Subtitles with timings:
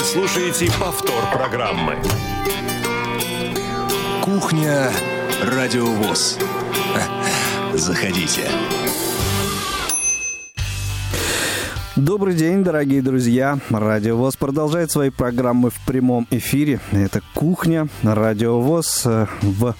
[0.00, 1.98] Вы слушаете повтор программы.
[4.22, 4.90] Кухня
[5.42, 6.38] Радиовоз.
[7.74, 8.48] Заходите.
[11.96, 13.58] Добрый день, дорогие друзья.
[13.68, 16.80] Радио ВОЗ продолжает свои программы в прямом эфире.
[16.92, 17.86] Это «Кухня».
[18.02, 19.74] Радио ВОЗ э, в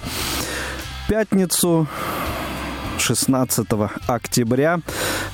[1.08, 1.88] пятницу
[3.00, 3.66] 16
[4.06, 4.80] октября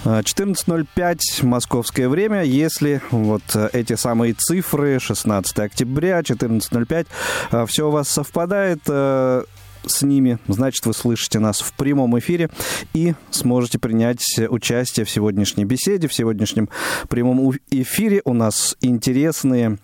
[0.04, 2.42] 14.05 московское время.
[2.42, 3.42] Если вот
[3.72, 7.06] эти самые цифры 16 октября, 14.05,
[7.50, 9.44] э, все у вас совпадает, э,
[9.86, 12.50] с ними, значит, вы слышите нас в прямом эфире
[12.92, 16.68] и сможете принять участие в сегодняшней беседе, в сегодняшнем
[17.08, 18.20] прямом эфире.
[18.24, 19.78] У нас интересные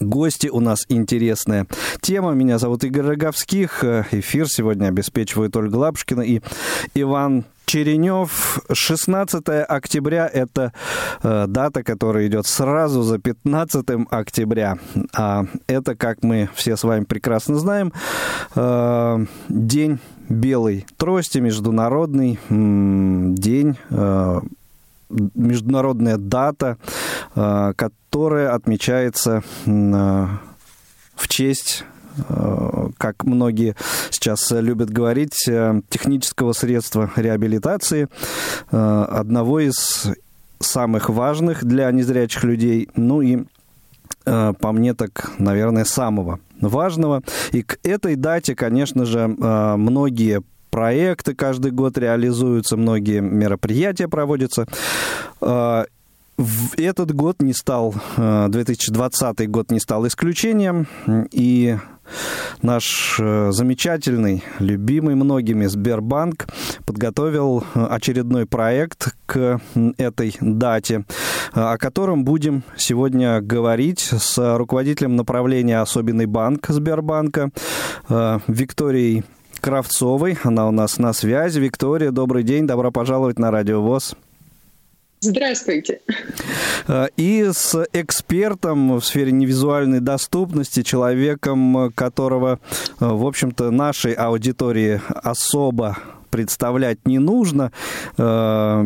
[0.00, 1.66] Гости у нас интересная
[2.00, 2.32] тема.
[2.32, 3.84] Меня зовут Игорь Роговских.
[3.84, 6.40] Эфир сегодня обеспечивают Ольга Лапушкина и
[6.94, 8.60] Иван Черенев.
[8.72, 10.72] 16 октября– это
[11.22, 14.78] э, дата, которая идет сразу за 15 октября.
[15.14, 17.92] А это, как мы все с вами прекрасно знаем,
[18.54, 24.40] э, день белой трости, международный м, день, э,
[25.08, 26.78] международная дата,
[27.34, 30.26] э, которая отмечается э,
[31.14, 31.84] в честь
[32.28, 33.74] Э, как многие
[34.10, 35.34] сейчас любят говорить,
[35.88, 38.08] технического средства реабилитации,
[38.70, 40.06] одного из
[40.58, 43.44] самых важных для незрячих людей, ну и
[44.24, 47.22] по мне так, наверное, самого важного.
[47.52, 50.42] И к этой дате, конечно же, многие
[50.76, 54.66] проекты каждый год реализуются, многие мероприятия проводятся.
[55.40, 60.86] Этот год не стал, 2020 год не стал исключением,
[61.32, 61.78] и
[62.60, 66.46] наш э, замечательный, любимый многими Сбербанк
[66.84, 69.60] подготовил э, очередной проект к
[69.96, 71.04] этой дате,
[71.54, 77.50] э, о котором будем сегодня говорить с руководителем направления «Особенный банк» Сбербанка
[78.46, 79.24] Викторией
[79.60, 80.38] Кравцовой.
[80.42, 81.60] Она у нас на связи.
[81.60, 84.16] Виктория, добрый день, добро пожаловать на Радио ВОЗ.
[85.20, 86.00] Здравствуйте.
[86.86, 92.60] Э, и с экспертом в сфере невизуальной доступности, человеком, которого,
[93.00, 95.96] э, в общем-то, нашей аудитории особо
[96.30, 97.72] представлять не нужно.
[98.18, 98.84] Э,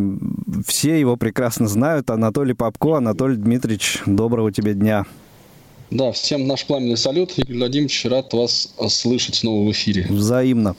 [0.67, 2.11] все его прекрасно знают.
[2.11, 2.97] Анатолий Попко.
[2.97, 5.05] Анатолий Дмитриевич, доброго тебе дня.
[5.91, 7.33] Да, всем наш пламенный салют.
[7.37, 10.07] Игорь Владимирович, рад вас слышать снова в эфире.
[10.09, 10.77] Взаимно.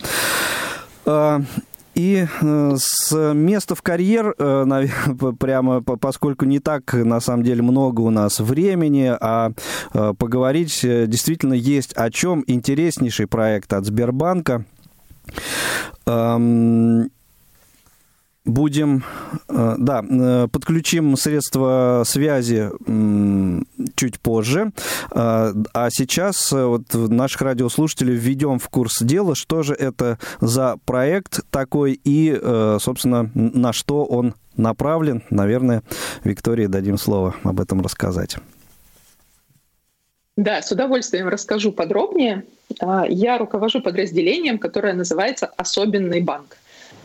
[1.93, 4.87] И э, с места в карьер, э,
[5.39, 9.51] прямо поскольку не так, на самом деле, много у нас времени, а
[9.93, 12.43] э, поговорить действительно есть о чем.
[12.47, 14.65] Интереснейший проект от Сбербанка.
[18.43, 19.03] Будем,
[19.49, 22.71] э, да, э, подключим средства связи
[23.95, 24.71] чуть позже.
[25.11, 31.41] Э, а сейчас вот наших радиослушателей введем в курс дела, что же это за проект
[31.51, 32.35] такой и,
[32.79, 35.21] собственно, на что он направлен.
[35.29, 35.83] Наверное,
[36.23, 38.37] Виктории дадим слово об этом рассказать.
[40.35, 42.45] Да, с удовольствием расскажу подробнее.
[43.07, 46.57] Я руковожу подразделением, которое называется «Особенный банк».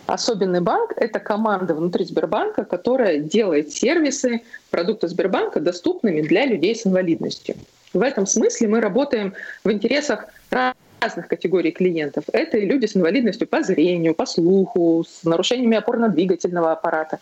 [0.07, 6.87] Особенный банк— это команда внутри Сбербанка, которая делает сервисы, продукты Сбербанка доступными для людей с
[6.87, 7.57] инвалидностью.
[7.93, 9.35] В этом смысле мы работаем
[9.65, 10.27] в интересах
[11.01, 12.25] разных категорий клиентов.
[12.33, 17.19] Это и люди с инвалидностью по зрению, по слуху, с нарушениями опорно-двигательного аппарата.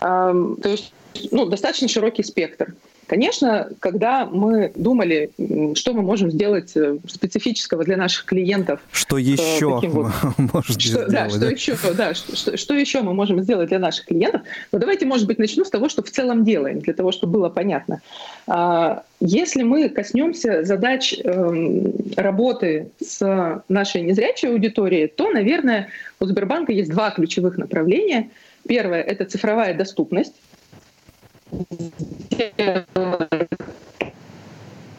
[0.00, 0.92] То есть
[1.30, 2.74] ну, достаточно широкий спектр.
[3.06, 5.30] Конечно, когда мы думали,
[5.74, 11.12] что мы можем сделать э, специфического для наших клиентов, что еще вот, может что, сделать,
[11.12, 14.42] да, что еще, да, что, что еще мы можем сделать для наших клиентов?
[14.72, 17.48] Ну, давайте, может быть, начну с того, что в целом делаем, для того, чтобы было
[17.48, 18.00] понятно.
[18.48, 25.88] А, если мы коснемся задач эм, работы с нашей незрячей аудиторией, то, наверное,
[26.18, 28.30] у Сбербанка есть два ключевых направления.
[28.66, 30.34] Первое– это цифровая доступность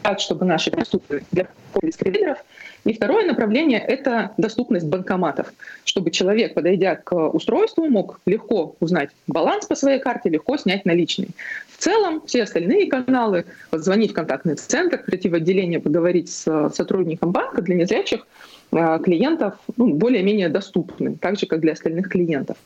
[0.08, 1.48] так, чтобы наши доступны для
[1.82, 2.38] дискредиторов.
[2.84, 5.52] И второе направление— это доступность банкоматов,
[5.84, 11.28] чтобы человек, подойдя к устройству, мог легко узнать баланс по своей карте, легко снять наличные.
[11.68, 17.30] В целом все остальные каналы, позвонить в контактный центр, прийти в отделение, поговорить с сотрудником
[17.30, 18.26] банка для незрячих
[18.72, 22.56] э, клиентов ну, более-менее доступны, так же, как для остальных клиентов.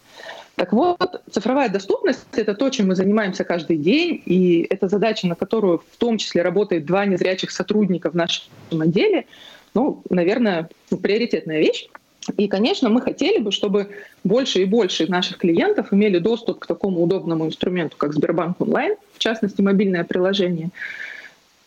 [0.57, 5.35] Так вот, цифровая доступность— это то, чем мы занимаемся каждый день, и это задача, на
[5.35, 9.27] которую в том числе работает два незрячих сотрудника в нашем отделе.
[9.75, 10.69] Ну, наверное,
[11.03, 11.89] приоритетная вещь.
[12.37, 13.89] И, конечно, мы хотели бы, чтобы
[14.23, 19.19] больше и больше наших клиентов имели доступ к такому удобному инструменту, как Сбербанк онлайн, в
[19.19, 20.71] частности, мобильное приложение.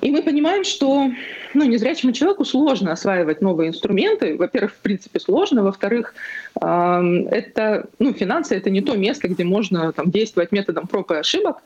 [0.05, 1.09] И мы понимаем, что
[1.55, 4.37] ну, незрячему человеку сложно осваивать новые инструменты.
[4.37, 5.63] Во-первых, в принципе, сложно.
[5.63, 6.13] Во-вторых,
[6.53, 11.63] это, ну, финансы— это не то место, где можно там, действовать методом проб и ошибок.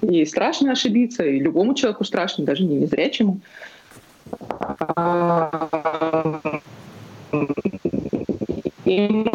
[0.00, 3.40] И страшно ошибиться, и любому человеку страшно, даже не незрячему.
[8.86, 9.26] И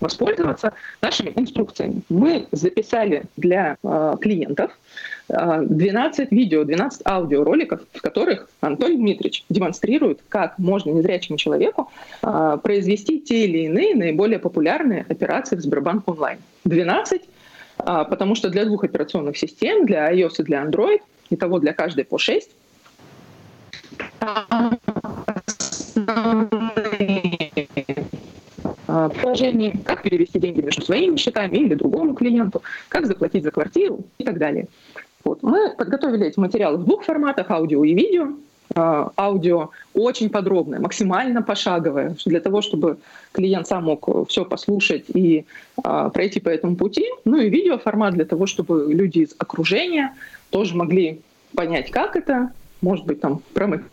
[0.00, 0.72] воспользоваться
[1.02, 2.02] нашими инструкциями.
[2.08, 4.72] Мы записали для э, клиентов
[5.28, 11.90] 12 э, видео, 12 аудиороликов, в которых Анатолий Дмитриевич демонстрирует, как можно незрячему человеку
[12.22, 16.38] э, произвести те или иные наиболее популярные операции в Сбербанк онлайн.
[16.64, 21.00] 12, э, потому что для двух операционных систем, для iOS и для Android,
[21.30, 22.50] и того для каждой по 6,
[28.94, 33.98] а, положении, как перевести деньги между своими счетами или другому клиенту, как заплатить за квартиру
[34.18, 34.68] и так далее.
[35.24, 35.42] Вот.
[35.42, 38.28] Мы подготовили эти материалы в двух форматах, аудио и видео.
[38.76, 42.98] А, аудио очень подробное, максимально пошаговое, для того, чтобы
[43.32, 45.44] клиент сам мог все послушать и
[45.82, 47.04] а, пройти по этому пути.
[47.24, 50.14] Ну и видеоформат для того, чтобы люди из окружения
[50.50, 51.20] тоже могли
[51.56, 53.90] понять, как это, может быть, там промотивировать,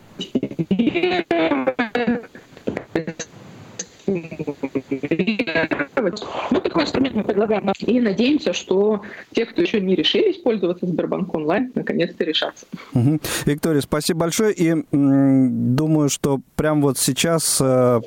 [6.50, 7.72] ну, такой инструмент мы предлагаем.
[7.80, 12.66] И надеемся, что те, кто еще не решились пользоваться Сбербанк онлайн, наконец-то решатся.
[12.94, 13.20] Угу.
[13.46, 14.52] Виктория, спасибо большое.
[14.52, 18.00] И м, думаю, что прямо вот сейчас э,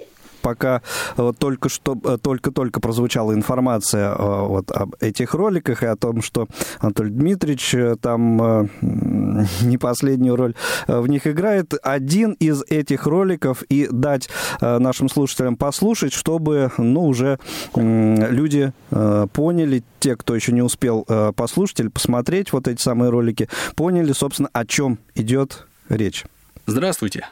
[0.45, 0.83] пока
[1.18, 6.47] вот только что только-только прозвучала информация э, вот об этих роликах и о том, что
[6.77, 8.68] Анатолий Дмитриевич э, там э,
[9.63, 10.53] не последнюю роль
[10.88, 14.30] в них играет, один из этих роликов и дать
[14.62, 17.39] нашим слушателям послушать, чтобы, ну, уже
[17.74, 18.71] люди
[19.33, 21.06] поняли, те, кто еще не успел
[21.36, 26.25] послушать или посмотреть вот эти самые ролики, поняли, собственно, о чем идет речь.
[26.68, 27.25] Здравствуйте.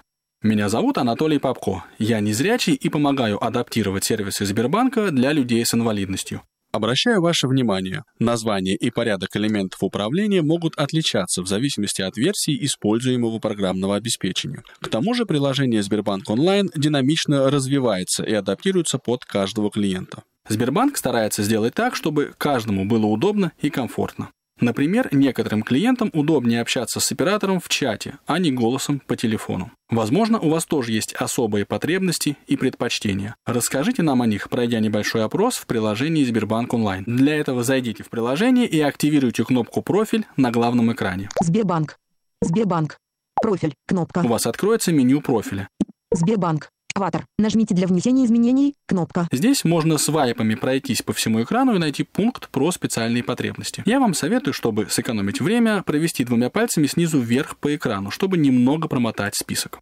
[0.43, 1.85] Меня зовут Анатолий Попко.
[1.99, 6.41] Я незрячий и помогаю адаптировать сервисы Сбербанка для людей с инвалидностью.
[6.73, 13.39] Обращаю ваше внимание, название и порядок элементов управления могут отличаться в зависимости от версии используемого
[13.39, 14.63] программного обеспечения.
[14.81, 20.23] К тому же приложение Сбербанк онлайн динамично развивается и адаптируется под каждого клиента.
[20.49, 24.31] Сбербанк старается сделать так, чтобы каждому было удобно и комфортно.
[24.59, 29.71] Например, некоторым клиентам удобнее общаться с оператором в чате, а не голосом по телефону.
[29.89, 33.35] Возможно, у вас тоже есть особые потребности и предпочтения.
[33.45, 37.03] Расскажите нам о них, пройдя небольшой опрос в приложении Сбербанк онлайн.
[37.05, 41.29] Для этого зайдите в приложение и активируйте кнопку «Профиль» на главном экране.
[41.41, 41.97] Сбербанк.
[42.41, 42.97] Сбербанк.
[43.41, 43.73] Профиль.
[43.87, 44.19] Кнопка.
[44.19, 45.67] У вас откроется меню профиля.
[46.11, 46.69] Сбербанк.
[46.95, 47.25] Аватар.
[47.39, 48.75] Нажмите для внесения изменений.
[48.85, 49.27] Кнопка.
[49.31, 53.81] Здесь можно свайпами пройтись по всему экрану и найти пункт про специальные потребности.
[53.85, 58.87] Я вам советую, чтобы сэкономить время, провести двумя пальцами снизу вверх по экрану, чтобы немного
[58.87, 59.79] промотать список.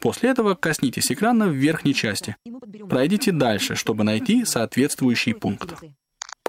[0.00, 2.36] После этого коснитесь экрана в верхней части.
[2.88, 5.74] Пройдите дальше, чтобы найти соответствующий пункт.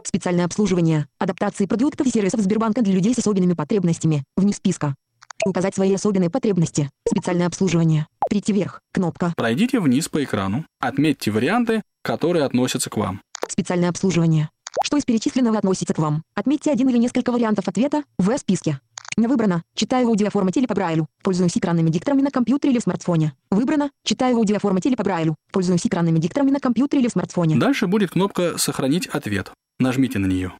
[0.04, 1.08] Специальное обслуживание.
[1.18, 4.24] Адаптации продуктов и сервисов Сбербанка для людей с особенными потребностями.
[4.38, 4.96] Вниз списка.
[5.45, 6.89] Указать свои особенные потребности.
[7.07, 8.07] Специальное обслуживание.
[8.30, 8.81] Прийти вверх.
[8.94, 9.33] Кнопка.
[9.38, 10.65] Пройдите вниз по экрану.
[10.80, 13.21] Отметьте варианты, которые относятся к вам.
[13.47, 14.50] Специальное обслуживание.
[14.83, 16.24] Что из перечисленного относится к вам?
[16.36, 18.79] Отметьте один или несколько вариантов ответа в списке.
[19.17, 19.63] Не выбрано.
[19.75, 21.08] Читаю в аудиоформате или по Брайлю.
[21.24, 23.34] Пользуюсь экранными дикторами на компьютере или в смартфоне.
[23.50, 23.91] Выбрано.
[24.05, 25.36] Читаю в аудиоформате или по Брайлю.
[25.51, 27.58] Пользуюсь экранными дикторами на компьютере или в смартфоне.
[27.58, 29.51] Дальше будет кнопка «Сохранить ответ».
[29.79, 30.53] Нажмите на нее.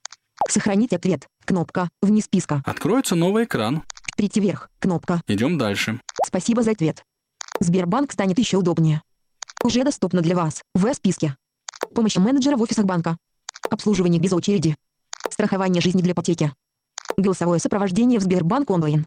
[0.50, 1.27] Сохранить ответ.
[1.45, 1.89] Кнопка.
[2.01, 2.63] Вниз списка.
[2.65, 3.83] Откроется новый экран.
[4.19, 4.69] Прийти вверх.
[4.79, 5.21] Кнопка.
[5.27, 6.01] Идем дальше.
[6.25, 7.05] Спасибо за ответ.
[7.61, 9.01] Сбербанк станет еще удобнее.
[9.63, 10.61] Уже доступно для вас.
[10.75, 11.38] В списке.
[11.95, 13.15] Помощь менеджера в офисах банка.
[13.69, 14.75] Обслуживание без очереди.
[15.29, 16.51] Страхование жизни для ипотеки.
[17.15, 19.05] Голосовое сопровождение в Сбербанк онлайн.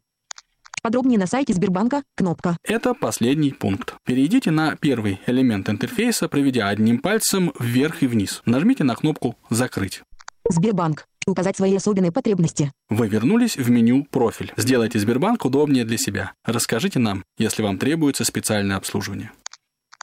[0.82, 2.56] Подробнее на сайте Сбербанка, кнопка.
[2.64, 3.96] Это последний пункт.
[4.06, 8.40] Перейдите на первый элемент интерфейса, проведя одним пальцем вверх и вниз.
[8.46, 10.04] Нажмите на кнопку «Закрыть».
[10.48, 11.06] Сбербанк.
[11.26, 12.72] Указать свои особенные потребности.
[12.88, 14.52] Вы вернулись в меню «Профиль».
[14.56, 16.32] Сделайте Сбербанк удобнее для себя.
[16.44, 19.30] Расскажите нам, если вам требуется специальное обслуживание.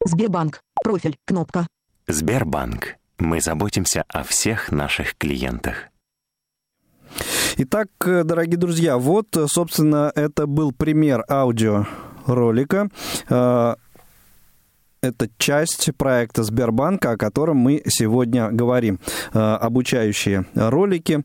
[0.05, 0.61] Сбербанк.
[0.81, 1.17] Профиль.
[1.25, 1.67] Кнопка.
[2.07, 2.95] Сбербанк.
[3.17, 5.89] Мы заботимся о всех наших клиентах.
[7.57, 12.89] Итак, дорогие друзья, вот, собственно, это был пример аудиоролика
[15.01, 19.00] это часть проекта Сбербанка, о котором мы сегодня говорим.
[19.34, 21.24] Э, обучающие ролики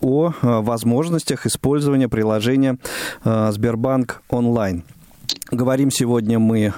[0.00, 2.78] о э, возможностях использования приложения
[3.24, 4.84] э, Сбербанк онлайн.
[5.50, 6.72] Говорим сегодня мы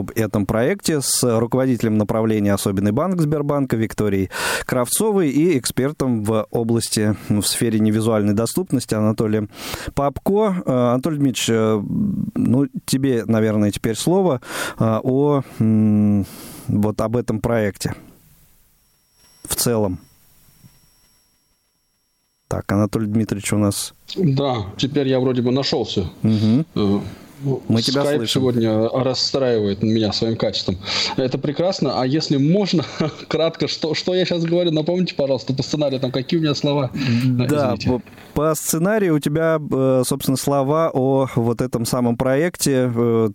[0.00, 4.30] об этом проекте с руководителем направления «Особенный банк» Сбербанка Викторией
[4.64, 9.48] Кравцовой и экспертом в области, ну, в сфере невизуальной доступности Анатолием
[9.94, 10.62] Попко.
[10.64, 11.82] Э, Анатолий Дмитриевич, э,
[12.34, 14.40] ну, тебе, наверное, теперь слово
[14.78, 15.42] э, о
[16.68, 17.94] вот об этом проекте
[19.44, 19.98] в целом.
[22.48, 23.94] Так, Анатолий Дмитриевич у нас...
[24.16, 26.10] Да, теперь я вроде бы нашелся.
[26.22, 27.02] Угу.
[27.42, 28.40] Мы тебя Skype слышим.
[28.40, 30.78] сегодня расстраивает меня своим качеством.
[31.16, 32.00] Это прекрасно.
[32.00, 32.84] А если можно,
[33.28, 36.90] кратко, что, что я сейчас говорю, напомните, пожалуйста, по сценарию, там какие у меня слова?
[37.24, 38.02] Да, по,
[38.34, 43.30] по сценарию у тебя, э, собственно, слова о вот этом самом проекте э,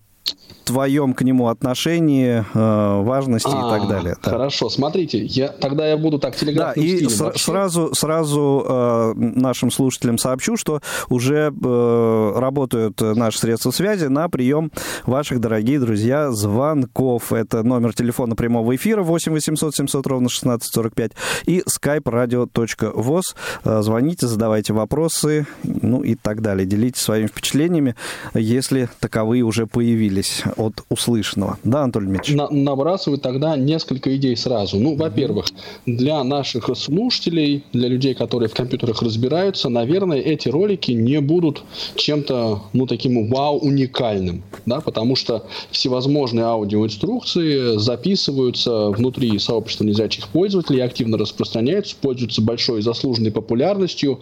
[0.64, 4.16] твоем к нему отношении, э, важности а, и так далее.
[4.24, 4.32] Да.
[4.32, 9.72] Хорошо, смотрите, я, тогда я буду так телеграфным Да, и с, сразу, сразу э, нашим
[9.72, 14.72] слушателям сообщу, что уже э, работают наши средства связи на прием
[15.06, 17.34] ваших, дорогие друзья, звонков.
[17.34, 21.12] Это номер телефона прямого эфира 8 800 700 ровно 1645
[21.46, 23.24] и skype radio.voz.
[23.66, 26.66] Э, звоните, задавайте вопросы, ну и так далее.
[26.66, 27.96] Делитесь своими впечатлениями,
[28.34, 30.13] если таковые уже появились
[30.58, 31.58] от услышанного.
[31.64, 32.38] Да, Анатолий Дмитриевич?
[32.38, 34.78] На, набрасывать тогда несколько идей сразу.
[34.78, 35.46] Ну, во-первых,
[35.86, 41.64] для наших слушателей, для людей, которые в компьютерах разбираются, наверное, эти ролики не будут
[41.96, 50.82] чем-то, ну, таким вау, уникальным, да, потому что всевозможные аудиоинструкции записываются внутри сообщества незрячих пользователей,
[50.82, 54.20] активно распространяются, пользуются большой заслуженной популярностью.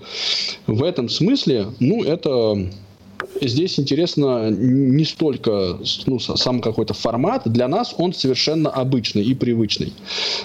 [0.68, 2.70] В этом смысле, ну, это
[3.42, 7.44] здесь интересно не столько ну, сам какой-то формат.
[7.46, 9.94] Для нас он совершенно обычный и привычный.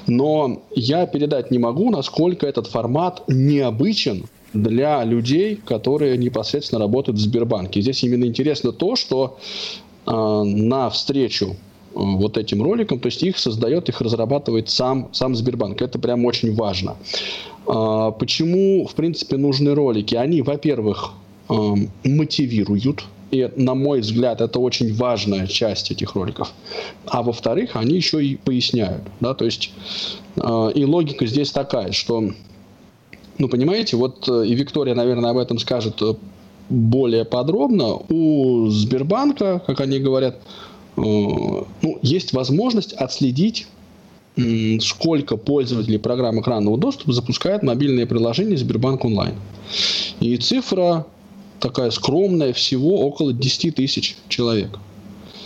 [0.07, 7.21] Но я передать не могу, насколько этот формат необычен для людей, которые непосредственно работают в
[7.21, 7.81] Сбербанке.
[7.81, 9.39] Здесь именно интересно то, что
[10.07, 11.55] э, на встречу э,
[11.95, 15.83] вот этим роликом, то есть их создает, их разрабатывает сам, сам Сбербанк.
[15.83, 16.97] Это прям очень важно.
[17.67, 20.15] А, почему, в принципе, нужны ролики?
[20.15, 21.13] Они, во-первых,
[21.49, 23.05] Эм, мотивируют.
[23.31, 26.53] И, на мой взгляд, это очень важная часть этих роликов.
[27.07, 29.03] А во-вторых, они еще и поясняют.
[29.21, 29.35] Да?
[29.35, 29.73] То есть,
[30.37, 32.31] э, и логика здесь такая, что,
[33.39, 36.15] ну, понимаете, вот э, и Виктория, наверное, об этом скажет э,
[36.69, 37.95] более подробно.
[38.09, 40.41] У Сбербанка, как они говорят,
[40.97, 41.67] ну,
[42.01, 43.67] есть возможность отследить
[44.81, 49.35] сколько пользователей программ экранного доступа запускают мобильное приложение Сбербанк онлайн.
[50.21, 51.07] И цифра
[51.61, 54.79] такая скромная, всего около 10 тысяч человек.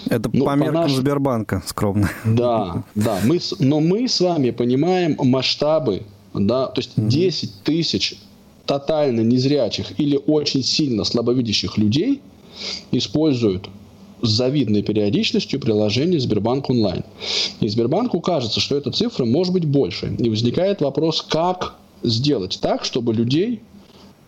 [0.08, 0.92] Это ну, по меркам по наш...
[0.92, 2.10] Сбербанка скромно.
[2.24, 3.18] Да, да.
[3.24, 6.02] Мы, но мы с вами понимаем масштабы,
[6.32, 8.16] да, то есть 10 тысяч
[8.66, 12.22] тотально незрячих или очень сильно слабовидящих людей
[12.92, 13.68] используют
[14.22, 17.04] с завидной периодичностью приложение Сбербанк онлайн.
[17.60, 20.14] И Сбербанку кажется, что эта цифра может быть больше.
[20.18, 23.60] И возникает вопрос, как сделать так, чтобы людей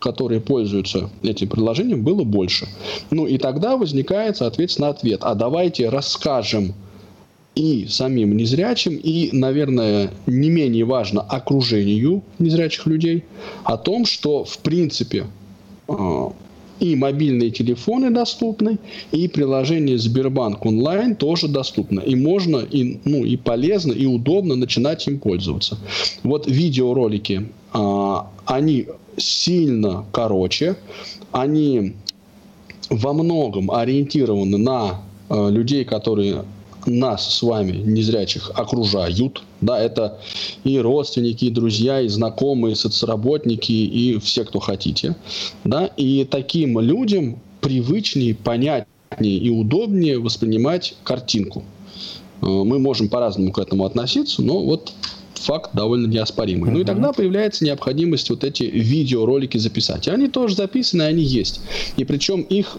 [0.02, 2.66] которые пользуются этим приложением, было больше.
[3.10, 5.20] Ну и тогда возникает, соответственно, ответ.
[5.22, 6.74] А давайте расскажем
[7.54, 13.24] и самим незрячим, и, наверное, не менее важно, окружению незрячих людей
[13.64, 15.26] о том, что, в принципе,
[15.88, 16.28] э,
[16.80, 18.78] и мобильные телефоны доступны,
[19.12, 22.00] и приложение Сбербанк онлайн тоже доступно.
[22.00, 25.78] И можно, и, ну, и полезно, и удобно начинать им пользоваться.
[26.24, 30.76] Вот видеоролики, а, они сильно короче,
[31.32, 31.94] они
[32.90, 36.44] во многом ориентированы на э, людей, которые
[36.86, 39.42] нас с вами, незрячих, окружают.
[39.60, 40.18] Да, это
[40.64, 45.16] и родственники, и друзья, и знакомые, и соцработники, и все, кто хотите.
[45.64, 51.64] Да, и таким людям привычнее, понятнее и удобнее воспринимать картинку.
[52.40, 54.92] Э, мы можем по-разному к этому относиться, но вот
[55.42, 56.70] факт довольно неоспоримый.
[56.70, 56.74] Uh-huh.
[56.74, 60.08] Ну и тогда появляется необходимость вот эти видеоролики записать.
[60.08, 61.60] И они тоже записаны, они есть.
[61.96, 62.78] И причем их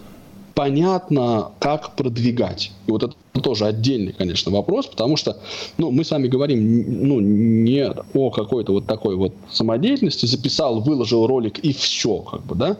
[0.54, 2.70] понятно, как продвигать.
[2.86, 5.36] И вот это тоже отдельный, конечно, вопрос, потому что
[5.78, 11.26] ну, мы с вами говорим ну, не о какой-то вот такой вот самодеятельности, записал, выложил
[11.26, 12.76] ролик и все, как бы, да,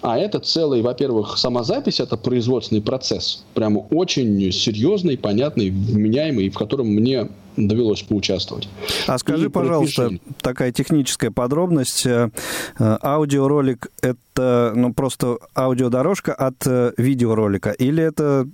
[0.00, 6.54] а это целый, во-первых, сама запись, это производственный процесс, прямо очень серьезный, понятный, вменяемый, в
[6.56, 7.28] котором мне
[7.66, 8.68] довелось поучаствовать.
[9.06, 10.22] А скажи, и пожалуйста, пропиши.
[10.40, 12.06] такая техническая подробность.
[12.06, 12.30] Э,
[12.78, 17.70] э, аудиоролик— это ну, просто аудиодорожка от э, видеоролика?
[17.70, 18.46] Или это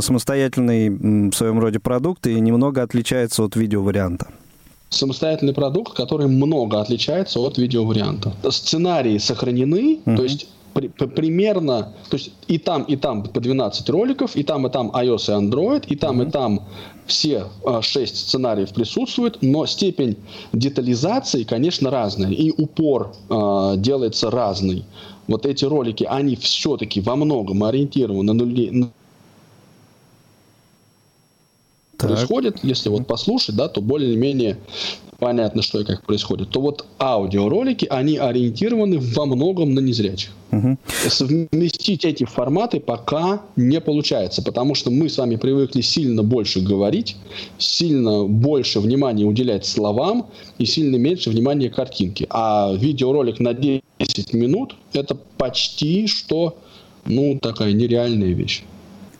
[0.00, 0.90] самостоятельный
[1.30, 4.28] в своем роде продукт и немного отличается от видеоварианта?
[4.90, 8.32] самостоятельный продукт, который много отличается от видеоварианта.
[8.50, 10.16] Сценарии сохранены, mm-hmm.
[10.16, 14.66] то есть при, примерно, то есть и там, и там по 12 роликов, и там,
[14.66, 16.28] и там iOS и Android, и там, mm-hmm.
[16.28, 16.60] и там
[17.06, 20.16] все э, шесть сценариев присутствуют, но степень
[20.52, 24.84] детализации, конечно, разная, и упор э, делается разный.
[25.26, 28.90] Вот эти ролики, они все-таки во многом ориентированы на людей,
[32.06, 34.58] происходит, если вот послушать, да, то более-менее
[35.18, 40.30] понятно, что и как происходит, то вот аудиоролики, они ориентированы во многом на незрячих.
[40.52, 40.76] Угу.
[41.08, 47.16] Совместить эти форматы пока не получается, потому что мы с вами привыкли сильно больше говорить,
[47.58, 50.26] сильно больше внимания уделять словам
[50.58, 52.26] и сильно меньше внимания картинке.
[52.30, 56.58] А видеоролик на 10 минут– это почти что
[57.06, 58.62] ну, такая нереальная вещь.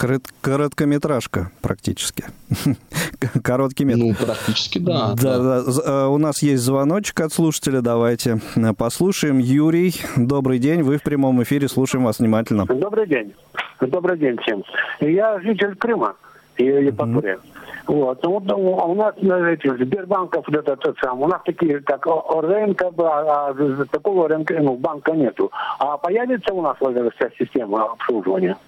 [0.04, 2.24] Корот, короткометражка практически.
[3.42, 4.00] Короткий метр.
[4.00, 5.14] Ну, практически, да.
[5.14, 5.62] Да, да.
[5.62, 5.82] да.
[5.86, 7.80] Э, у нас есть звоночек от слушателя.
[7.80, 9.38] Давайте э, послушаем.
[9.38, 10.82] Юрий, добрый день.
[10.82, 11.68] Вы в прямом эфире.
[11.68, 12.66] Слушаем вас внимательно.
[12.66, 13.32] Добрый день.
[13.80, 14.62] Добрый день всем.
[15.00, 16.16] Я житель Крыма
[16.58, 17.36] и Евпатория.
[17.36, 17.94] Mm-hmm.
[17.94, 18.22] Вот.
[18.22, 22.06] Ну, вот ну, а у нас этих Сбербанков вот этот сам, у нас такие, как
[22.06, 25.50] ОРН, как бы, а, а такого рынка, ну, банка нету.
[25.78, 28.58] А появится у нас вот эта вся система обслуживания?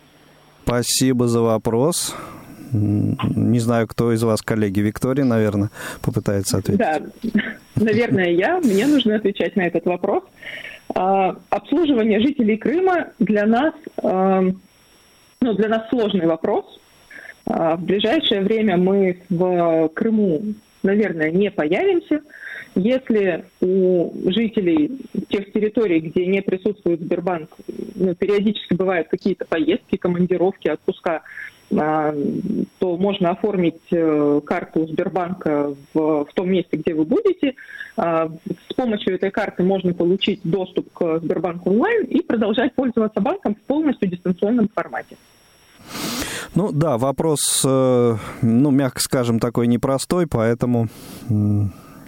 [0.67, 2.17] Спасибо за вопрос.
[2.73, 5.71] Не знаю, кто из вас, коллеги, Виктория, наверное,
[6.03, 6.81] попытается ответить.
[6.81, 7.01] Да,
[7.77, 8.59] наверное, я.
[8.59, 10.25] Мне нужно отвечать на этот вопрос.
[10.93, 14.43] А, обслуживание жителей Крыма для нас, а,
[15.41, 16.65] ну, для нас сложный вопрос.
[17.47, 20.43] А, в ближайшее время мы в Крыму,
[20.83, 22.23] наверное, не появимся.
[22.77, 27.49] Если у жителей тех территорий, где не присутствует Сбербанк,
[27.95, 31.23] ну, периодически бывают какие-то поездки, командировки, отпуска,
[31.75, 32.15] а,
[32.79, 37.55] то можно оформить э, карту Сбербанка в, в том месте, где вы будете.
[37.97, 38.31] А,
[38.69, 43.61] с помощью этой карты можно получить доступ к Сбербанку онлайн и продолжать пользоваться банком в
[43.67, 45.17] полностью дистанционном формате.
[46.55, 50.89] Ну да, вопрос, э, ну, мягко скажем, такой непростой, поэтому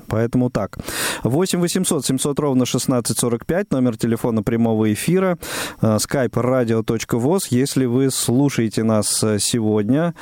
[0.09, 0.79] Поэтому так.
[1.23, 5.39] 8 800 700 ровно 1645, номер телефона прямого эфира,
[5.81, 7.41] skype э, radio.voz.
[7.51, 10.15] Если вы слушаете нас э, сегодня,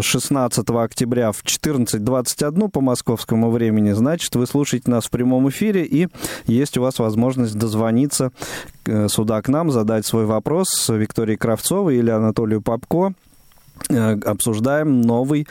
[0.00, 6.08] 16 октября в 14.21 по московскому времени, значит, вы слушаете нас в прямом эфире, и
[6.46, 8.32] есть у вас возможность дозвониться
[8.86, 13.14] э, сюда к нам, задать свой вопрос Виктории Кравцовой или Анатолию Попко.
[13.90, 15.46] Э, обсуждаем новый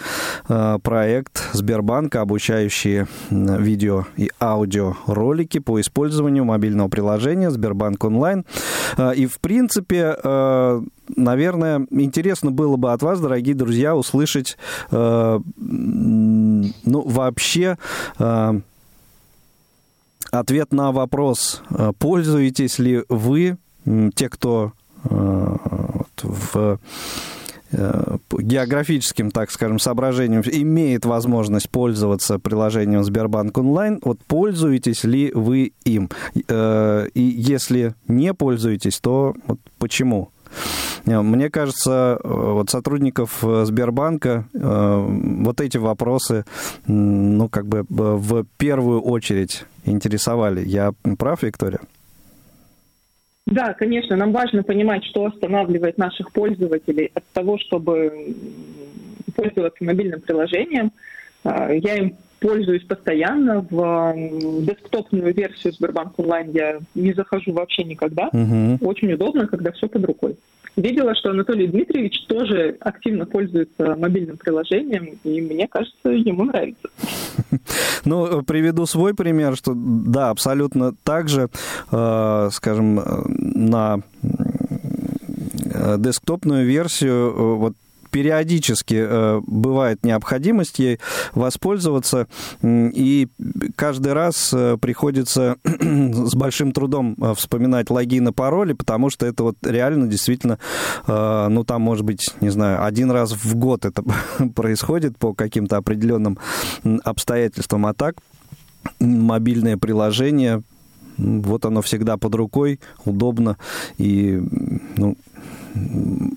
[0.48, 8.46] э, проект Сбербанка, обучающие видео и аудио ролики по использованию мобильного приложения Сбербанк онлайн.
[8.98, 10.18] Э, и, в принципе,
[11.16, 14.58] наверное, интересно было бы от вас, дорогие друзья, услышать,
[14.92, 15.42] ну,
[16.86, 17.78] вообще
[20.32, 21.62] ответ на вопрос,
[22.00, 23.58] пользуетесь ли вы,
[24.16, 26.80] те, кто в
[27.72, 36.10] географическим, так скажем, соображениям имеет возможность пользоваться приложением Сбербанк онлайн, вот пользуетесь ли вы им?
[36.48, 40.32] Э, и если не пользуетесь, то вот почему?
[41.06, 46.46] Э, мне кажется, вот сотрудников Сбербанка вот эти вопросы,
[46.86, 50.64] ну, как бы в первую очередь интересовали.
[50.66, 51.80] Я прав, Виктория?
[53.48, 58.36] Да, конечно, нам важно понимать, что останавливает наших пользователей от того, чтобы
[59.36, 60.92] пользоваться мобильным приложением.
[61.46, 63.66] А, я им пользуюсь постоянно.
[63.70, 64.14] В
[64.62, 68.30] десктопную версию Сбербанк онлайн я не захожу вообще никогда.
[68.34, 68.88] Угу.
[68.88, 70.38] Очень удобно, когда все под рукой.
[70.78, 76.88] Видела, что Анатолий Дмитриевич тоже активно пользуется мобильным приложением, и мне кажется, ему нравится.
[78.06, 81.50] Ну, приведу свой пример, что да, абсолютно так же,
[81.92, 84.00] э, скажем, э, на
[85.74, 87.74] э, десктопную версию вот
[88.18, 91.00] периодически э, бывает необходимость ей
[91.36, 92.26] воспользоваться,
[92.64, 93.28] и
[93.76, 99.44] каждый раз э, приходится с большим трудом э, вспоминать логин и пароли, потому что это
[99.44, 100.58] вот реально действительно,
[101.06, 104.04] ну там может быть, не знаю, один раз в год это
[104.56, 106.40] происходит по каким-то определенным
[107.04, 108.16] обстоятельствам, а так
[109.00, 110.64] мобильное приложение
[111.18, 113.58] вот оно всегда под рукой, удобно,
[113.98, 114.42] и
[114.98, 115.18] ну,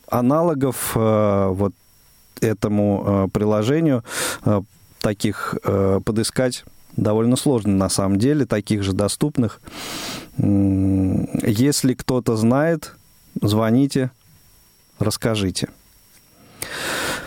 [0.09, 1.73] аналогов э, вот
[2.41, 4.05] этому э, приложению
[4.45, 4.63] э,
[5.01, 5.57] таких
[6.05, 6.65] подыскать
[6.97, 9.61] довольно сложно на самом деле, таких же доступных.
[10.37, 12.95] Если кто-то знает,
[13.41, 14.11] звоните,
[14.99, 15.69] расскажите.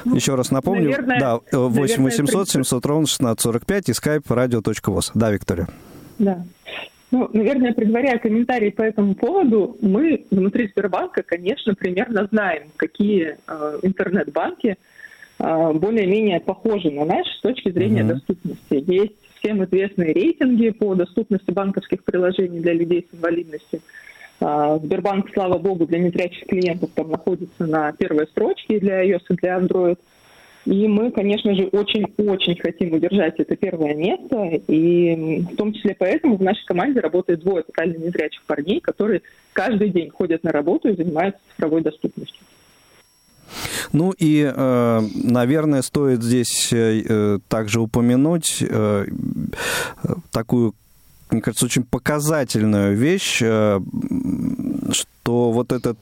[0.05, 5.11] Ну, Еще раз напомню, наверное, да, 8 800 700 ровно 1645 и skype radio.voz.
[5.13, 5.67] Да, Виктория.
[6.19, 6.43] Да.
[7.13, 13.79] Ну, наверное, предваряя комментарий по этому поводу, мы внутри Сбербанка, конечно, примерно знаем, какие э,
[13.83, 14.77] интернет-банки
[15.37, 18.07] э, более-менее похожи на наш с точки зрения mm-hmm.
[18.07, 18.91] доступности.
[18.91, 23.81] Есть всем известные рейтинги по доступности банковских приложений для людей с инвалидностью.
[24.39, 29.35] Э, Сбербанк, слава богу, для незрячих клиентов там находится на первой строчке для iOS и
[29.35, 29.99] для Android.
[30.65, 34.45] И мы, конечно же, очень-очень хотим удержать это первое место.
[34.67, 39.21] И в том числе поэтому в нашей команде работает двое тотально незрячих парней, которые
[39.51, 42.39] каждый день ходят на работу и занимаются цифровой доступностью.
[43.91, 49.05] Ну и, э, наверное, стоит здесь э, также упомянуть э,
[50.31, 50.73] такую
[51.29, 55.97] мне кажется, очень показательную вещь, что вот этот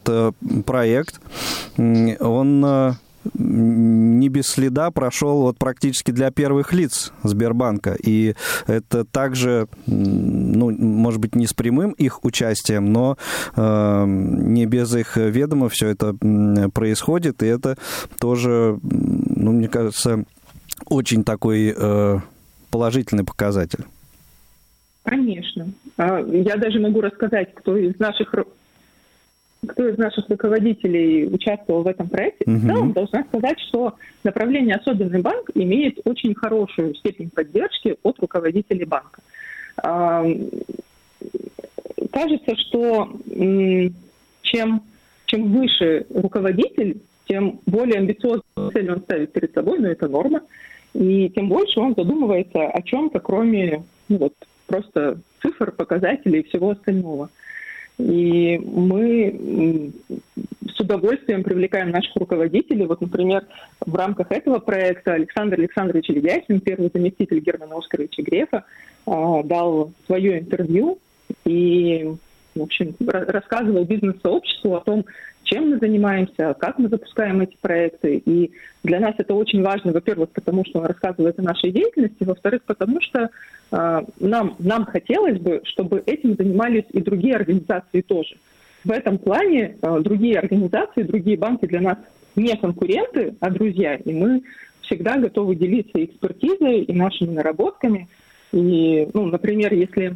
[0.66, 1.22] проект,
[1.78, 2.98] он
[3.34, 7.96] не без следа прошел вот практически для первых лиц Сбербанка.
[8.02, 8.36] И
[8.68, 13.18] это также, ну, может быть, не с прямым их участием, но
[13.56, 16.16] э, не без их ведома все это
[16.74, 17.44] происходит.
[17.44, 17.78] И это
[18.20, 20.26] тоже, ну, мне кажется,
[20.88, 22.20] очень такой э,
[22.70, 23.86] положительный показатель.
[25.04, 25.68] Конечно.
[25.98, 28.34] А, я даже могу рассказать, кто из наших
[29.68, 32.58] кто из наших руководителей участвовал в этом проекте, угу.
[32.58, 38.86] в целом должна сказать, что направление «Особенный банк» имеет очень хорошую степень поддержки от руководителей
[38.86, 39.22] банка.
[42.12, 43.10] Кажется, что
[44.42, 44.82] чем,
[45.26, 50.42] чем выше руководитель, тем более амбициозную цель он ставит перед собой, но это норма,
[50.94, 54.34] и тем больше он задумывается о чем-то, кроме ну, вот,
[54.68, 57.30] просто цифр, показателей и всего остального.
[57.98, 59.92] И мы
[60.68, 62.86] с удовольствием привлекаем наших руководителей.
[62.86, 63.46] Вот, например,
[63.80, 68.64] в рамках этого проекта Александр Александрович Ведяхин, первый заместитель Германа Оскаровича Грефа,
[69.06, 71.00] а, дал свое интервью
[71.46, 72.16] и
[72.56, 75.06] в общем, рассказывал бизнес-сообществу о том,
[75.44, 78.22] чем мы занимаемся, как мы запускаем эти проекты.
[78.26, 78.52] И
[78.84, 83.02] для нас это очень важно, во-первых, потому что он рассказывает о нашей деятельности, во-вторых, потому
[83.02, 83.30] что
[83.72, 88.38] э, нам, нам хотелось бы, чтобы этим занимались и другие организации тоже.
[88.84, 91.98] В этом плане э, другие организации, другие банки для нас
[92.36, 93.96] не конкуренты, а друзья.
[93.96, 94.44] И мы
[94.84, 98.08] всегда готовы делиться экспертизой и нашими наработками.
[98.52, 100.16] И, ну, например, если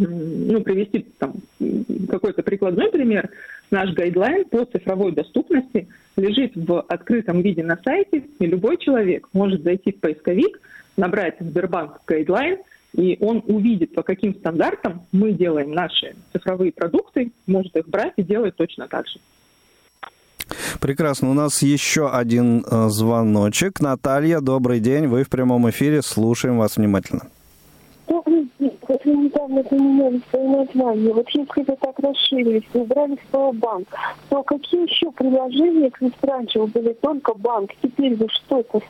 [0.00, 1.34] ну, привести там,
[2.08, 3.30] какой-то прикладной пример,
[3.70, 9.62] наш гайдлайн по цифровой доступности лежит в открытом виде на сайте, и любой человек может
[9.62, 10.60] зайти в поисковик,
[10.96, 12.58] набрать Сбербанк гайдлайн,
[12.94, 18.22] и он увидит, по каким стандартам мы делаем наши цифровые продукты, может их брать и
[18.22, 19.20] делать точно так же.
[20.80, 21.30] Прекрасно.
[21.30, 23.80] У нас еще один э, звоночек.
[23.80, 25.06] Наталья, добрый день.
[25.06, 26.02] Вы в прямом эфире.
[26.02, 27.28] Слушаем вас внимательно.
[29.50, 31.12] Недавно поменяли свое название.
[31.12, 33.88] Вот если вы так расширились, убрали слово банк,
[34.28, 38.80] то какие еще приложения, кроме раньше были только банк, теперь вы что это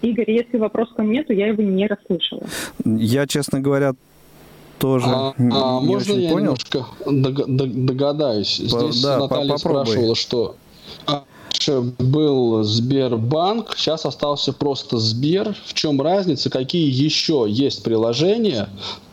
[0.00, 2.42] Игорь, если вопрос ко мне, то я его не расслышала.
[2.86, 3.92] Я, честно говоря,
[4.78, 6.56] тоже а, не, а, можно очень я понял.
[6.56, 8.56] немножко догадаюсь?
[8.56, 9.58] Здесь да, Наталья попробуй.
[9.58, 10.56] спрашивала, что
[11.06, 15.54] а, раньше был Сбербанк, сейчас остался просто Сбер.
[15.66, 16.50] В чем разница?
[16.50, 18.68] Какие еще есть приложения,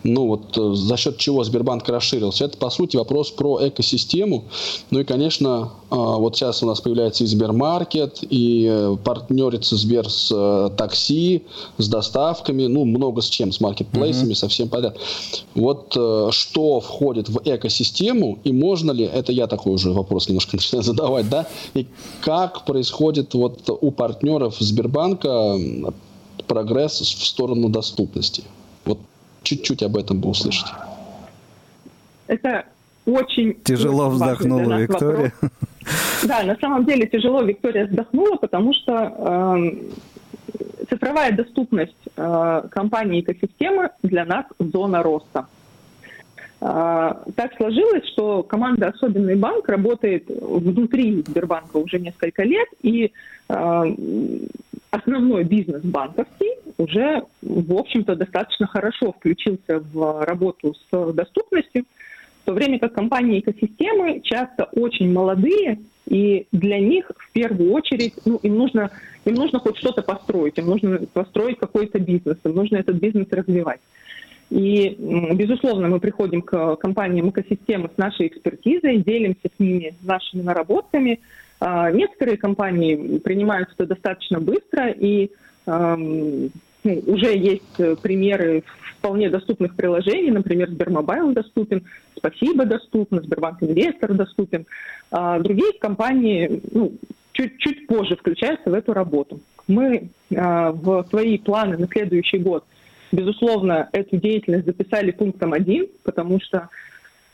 [0.08, 2.46] ну вот э, за счет чего Сбербанк расширился?
[2.46, 4.46] Это, по сути, вопрос про экосистему.
[4.90, 10.10] Ну и, конечно, а, вот сейчас у нас появляется и Сбермаркет, и э, партнерится Сбер
[10.10, 11.44] с э, такси,
[11.78, 14.36] с доставками, ну, много с чем, с маркетплейсами, mm-hmm.
[14.36, 14.98] совсем подряд.
[15.56, 15.98] Вот
[16.32, 21.30] что входит в экосистему, и можно ли, это я такой уже вопрос немножко начинаю задавать,
[21.30, 21.88] да, и
[22.22, 25.58] как происходит вот у партнеров Сбербанка
[26.48, 28.44] прогресс в сторону доступности?
[29.48, 30.68] Чуть-чуть об этом бы услышать.
[32.28, 32.66] Это
[33.06, 35.32] очень тяжело вздохнула Виктория.
[35.40, 35.52] Вопрос.
[36.24, 43.92] Да, на самом деле тяжело Виктория вздохнула, потому что э, цифровая доступность э, компании экосистемы
[44.04, 45.46] для нас зона роста.
[46.60, 53.14] Э, так сложилось, что команда «Особенный банк» работает внутри Сбербанка уже несколько лет, и
[53.48, 53.96] э,
[54.92, 61.86] основной бизнес банковский уже, в общем-то, достаточно хорошо включился в работу с доступностью,
[62.44, 68.14] в то время как компании экосистемы часто очень молодые, и для них в первую очередь
[68.26, 68.92] ну, им, нужно,
[69.26, 73.82] им нужно хоть что-то построить, им нужно построить какой-то бизнес, им нужно этот бизнес развивать.
[74.50, 74.96] И,
[75.34, 81.20] безусловно, мы приходим к компаниям экосистемы с нашей экспертизой, делимся с ними нашими наработками.
[81.60, 85.32] А, некоторые компании принимают это достаточно быстро, и
[85.66, 86.50] ну,
[87.08, 88.64] уже есть э, примеры
[88.98, 91.84] вполне доступных приложений, например, Сбермобайл доступен,
[92.18, 94.66] Спасибо доступно, Сбербанк Инвестор доступен.
[95.12, 96.94] А другие компании ну,
[97.32, 99.40] чуть-чуть позже включаются в эту работу.
[99.68, 102.66] Мы а, в свои планы на следующий год,
[103.12, 106.70] безусловно, эту деятельность записали пунктом один, потому что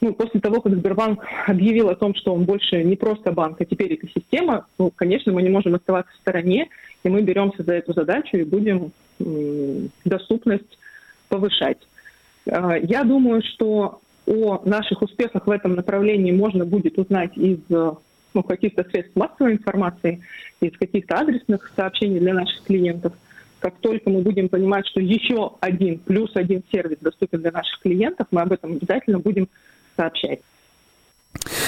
[0.04, 3.66] ну, после того, как Сбербанк объявил о том, что он больше не просто банк, а
[3.66, 6.68] теперь экосистема, ну, конечно, мы не можем оставаться в стороне,
[7.04, 8.92] и мы беремся за эту задачу и будем
[10.04, 10.78] доступность
[11.30, 11.78] повышать.
[12.48, 18.44] А, я думаю, что о наших успехах в этом направлении можно будет узнать из ну,
[18.44, 20.22] каких-то средств массовой информации,
[20.60, 23.13] из каких-то адресных сообщений для наших клиентов.
[23.60, 28.28] Как только мы будем понимать, что еще один плюс один сервис доступен для наших клиентов,
[28.32, 29.48] мы об этом обязательно будем
[29.95, 30.39] сообщать.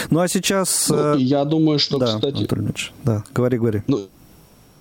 [0.09, 0.89] Ну а сейчас...
[0.89, 2.37] Ну, э, я думаю, что, да, кстати...
[2.37, 3.81] Анатолий да, говори, говори.
[3.87, 4.07] Ну,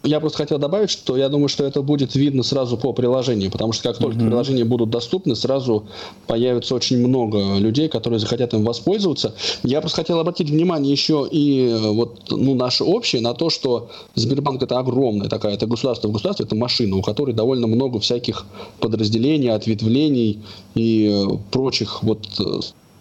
[0.04, 3.72] я просто хотел добавить, что я думаю, что это будет видно сразу по приложению, потому
[3.72, 4.26] что как только mm-hmm.
[4.26, 5.86] приложения будут доступны, сразу
[6.26, 9.34] появится очень много людей, которые захотят им воспользоваться.
[9.62, 13.88] Я просто хотел обратить внимание еще и э, вот ну, наше общее на то, что
[14.14, 18.44] Сбербанк это огромная такая, это государство в государстве, это машина, у которой довольно много всяких
[18.80, 20.42] подразделений, ответвлений
[20.74, 22.28] и э, прочих вот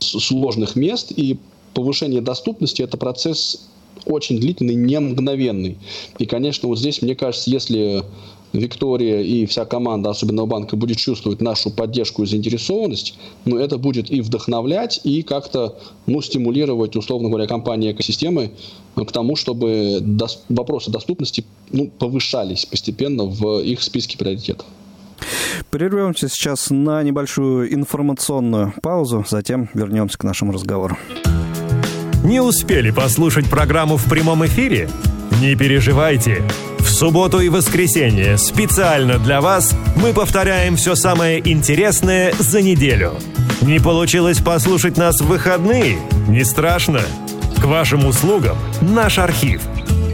[0.03, 1.37] сложных мест, и
[1.73, 3.67] повышение доступности– это процесс
[4.05, 5.77] очень длительный, не мгновенный.
[6.19, 8.03] И, конечно, вот здесь, мне кажется, если
[8.53, 14.11] Виктория и вся команда особенного банка будет чувствовать нашу поддержку и заинтересованность, ну, это будет
[14.11, 18.51] и вдохновлять, и как-то, ну, стимулировать, условно говоря, компании экосистемы
[18.95, 24.67] к тому, чтобы дос- вопросы доступности, ну, повышались постепенно в их списке приоритетов.
[25.69, 30.97] Прервемся сейчас на небольшую информационную паузу, затем вернемся к нашему разговору.
[32.23, 34.89] Не успели послушать программу в прямом эфире?
[35.41, 36.41] Не переживайте.
[36.79, 43.13] В субботу и воскресенье специально для вас мы повторяем все самое интересное за неделю.
[43.61, 45.97] Не получилось послушать нас в выходные?
[46.27, 47.01] Не страшно.
[47.61, 49.61] К вашим услугам наш архив.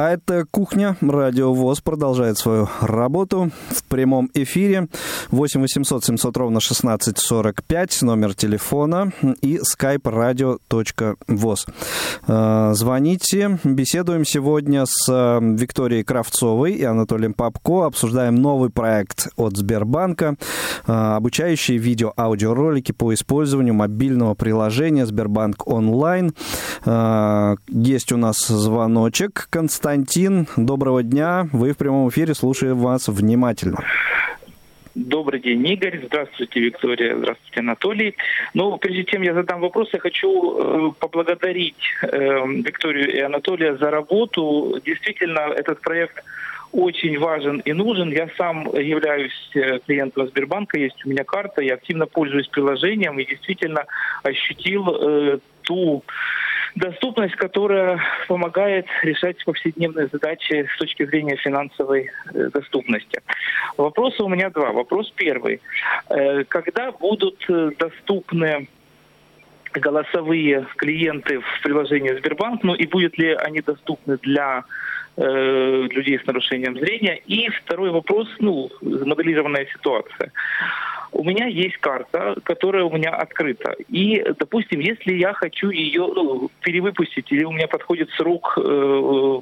[0.00, 0.96] А это «Кухня».
[1.02, 4.88] Радио ВОЗ продолжает свою работу в прямом эфире.
[5.30, 11.68] 8 800 700 ровно 1645, номер телефона и skype radio.voz.
[12.26, 13.58] Э, звоните.
[13.62, 17.84] Беседуем сегодня с э, Викторией Кравцовой и Анатолием Попко.
[17.84, 20.36] Обсуждаем новый проект от Сбербанка,
[20.86, 26.32] э, обучающие видео-аудиоролики по использованию мобильного приложения Сбербанк онлайн.
[27.68, 29.48] Есть у нас звоночек.
[29.50, 31.48] Константин Константин, доброго дня.
[31.52, 33.78] Вы в прямом эфире, слушаем вас внимательно.
[34.94, 36.00] Добрый день, Игорь.
[36.06, 37.16] Здравствуйте, Виктория.
[37.16, 38.14] Здравствуйте, Анатолий.
[38.54, 43.90] Ну, прежде чем я задам вопрос, я хочу э, поблагодарить э, Викторию и Анатолия за
[43.90, 44.80] работу.
[44.84, 46.22] Действительно, этот проект
[46.70, 48.12] очень важен и нужен.
[48.12, 53.26] Я сам являюсь э, клиентом Сбербанка, есть у меня карта, я активно пользуюсь приложением и
[53.26, 53.86] действительно
[54.22, 56.04] ощутил э, ту
[56.76, 63.20] доступность, которая помогает решать повседневные задачи с точки зрения финансовой э, доступности.
[63.76, 64.72] Вопросы у меня два.
[64.72, 65.60] Вопрос первый.
[66.08, 68.68] Э, когда будут э, доступны
[69.72, 74.64] голосовые клиенты в приложении Сбербанк, ну и будут ли они доступны для
[75.16, 77.20] э, людей с нарушением зрения?
[77.26, 80.32] И второй вопрос, ну, моделированная ситуация
[81.12, 83.74] у меня есть карта, которая у меня открыта.
[83.88, 89.40] И, допустим, если я хочу ее ну, перевыпустить, или у меня подходит срок э,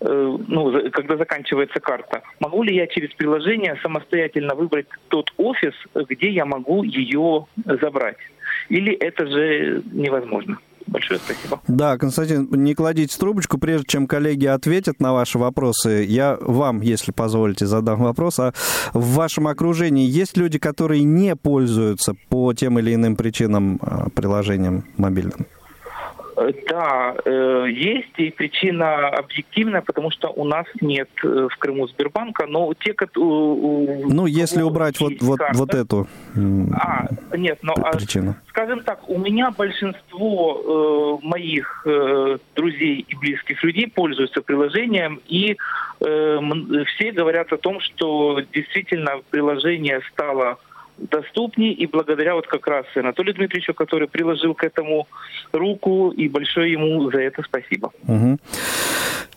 [0.00, 6.30] э, ну, когда заканчивается карта, могу ли я через приложение самостоятельно выбрать тот офис, где
[6.30, 8.18] я могу ее забрать?
[8.68, 10.58] Или это же невозможно?
[10.86, 11.60] Большое спасибо.
[11.68, 16.04] Да, Константин, не кладите трубочку, прежде чем коллеги ответят на ваши вопросы.
[16.08, 18.38] Я вам, если позволите, задам вопрос.
[18.38, 18.52] А
[18.92, 24.84] в вашем окружении есть люди, которые не пользуются по тем или иным причинам а, приложением
[24.96, 25.46] мобильным?
[26.68, 32.46] Да, э, есть и причина объективная, потому что у нас нет э, в Крыму Сбербанка,
[32.46, 34.06] но те, которые...
[34.06, 36.06] Ну, если убрать вот, вот, карта, вот эту
[36.72, 38.34] а, нет, но, а, причину.
[38.48, 45.56] Скажем так, у меня большинство э, моих э, друзей и близких людей пользуются приложением, и
[46.00, 46.38] э,
[46.86, 50.58] все говорят о том, что действительно приложение стало
[51.10, 55.08] доступнее, и благодаря вот как раз Анатолию Дмитриевичу, который приложил к этому
[55.52, 57.90] руку, и большое ему за это спасибо.
[58.06, 58.38] Угу.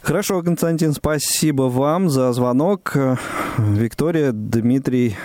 [0.02, 2.96] Хорошо, Константин, спасибо вам за звонок.
[3.58, 5.16] Виктория, Дмитрий...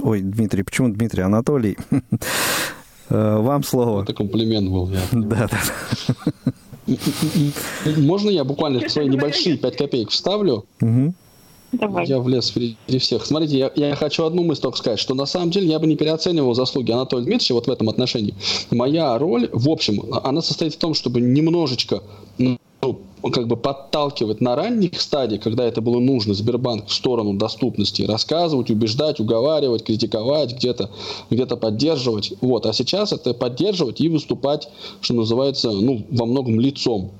[0.00, 1.22] Ой, Дмитрий, почему Дмитрий?
[1.22, 1.76] Анатолий.
[3.08, 4.02] Вам слово.
[4.02, 4.90] Это комплимент был.
[4.90, 6.92] Я да, да.
[7.98, 10.64] Можно я буквально свои небольшие 5 копеек вставлю?
[10.80, 11.14] Угу.
[11.72, 12.06] Давай.
[12.06, 13.24] Я влез впереди всех.
[13.24, 15.96] Смотрите, я, я хочу одну мысль только сказать, что на самом деле я бы не
[15.96, 18.34] переоценивал заслуги Анатолия Дмитриевича вот в этом отношении.
[18.70, 22.02] Моя роль, в общем, она состоит в том, чтобы немножечко
[22.36, 22.58] ну,
[23.30, 28.70] как бы подталкивать на ранних стадиях, когда это было нужно, Сбербанк в сторону доступности, рассказывать,
[28.70, 30.90] убеждать, уговаривать, критиковать, где-то
[31.30, 32.34] где поддерживать.
[32.40, 32.66] Вот.
[32.66, 34.68] А сейчас это поддерживать и выступать,
[35.00, 37.12] что называется, ну, во многом лицом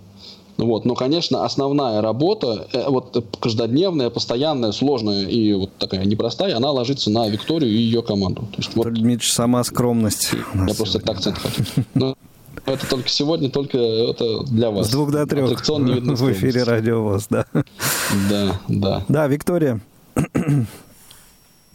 [0.59, 0.85] вот.
[0.85, 7.11] Но, конечно, основная работа, э, вот каждодневная, постоянная, сложная и вот такая непростая, она ложится
[7.11, 8.43] на Викторию и ее команду.
[8.53, 10.33] То есть, вот, Дмитрий, сама скромность.
[10.55, 11.65] Я просто этот акцент хочу.
[11.95, 12.17] Но
[12.67, 14.89] это только сегодня, только это для вас.
[14.89, 17.47] С двух до трех Аттракцион не видно в эфире Радио ВОЗ, да.
[18.31, 19.05] Да, да.
[19.09, 19.81] Да, Виктория.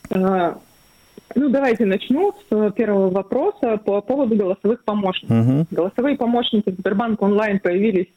[0.10, 0.58] А,
[1.36, 5.38] ну, давайте начну с первого вопроса по поводу голосовых помощников.
[5.38, 5.68] Угу.
[5.72, 8.08] Голосовые помощники Сбербанк онлайн появились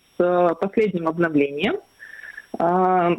[0.61, 1.77] последним обновлением.
[2.59, 3.17] А,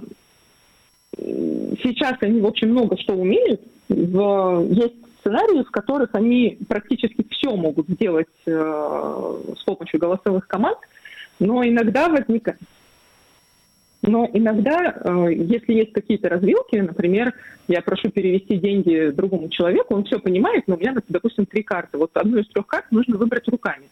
[1.17, 3.61] сейчас они, в общем, много что умеют.
[3.89, 10.77] Есть сценарии, в которых они практически все могут сделать э, с помощью голосовых команд,
[11.39, 12.59] но иногда возникает...
[14.01, 17.33] Но иногда, э, если есть какие-то развилки, например,
[17.67, 21.99] я прошу перевести деньги другому человеку, он все понимает, но у меня, допустим, три карты.
[21.99, 23.85] Вот одну из трех карт нужно выбрать руками.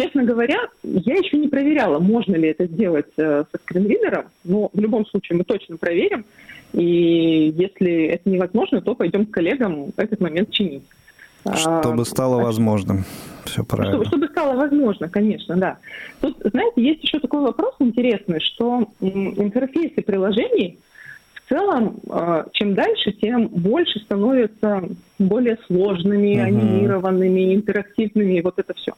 [0.00, 4.80] Честно говоря, я еще не проверяла, можно ли это сделать э, со скринридером, но в
[4.80, 6.24] любом случае мы точно проверим.
[6.72, 10.84] И если это невозможно, то пойдем к коллегам этот момент чинить.
[11.54, 13.04] Чтобы стало возможным.
[13.44, 13.92] Все правильно.
[13.92, 15.78] Чтобы, чтобы стало возможно, конечно, да.
[16.22, 20.78] Тут, знаете, есть еще такой вопрос интересный, что интерфейсы приложений
[21.50, 24.82] целом, э, чем дальше, тем больше становятся
[25.18, 26.42] более сложными, угу.
[26.42, 28.92] анимированными, интерактивными, вот это все.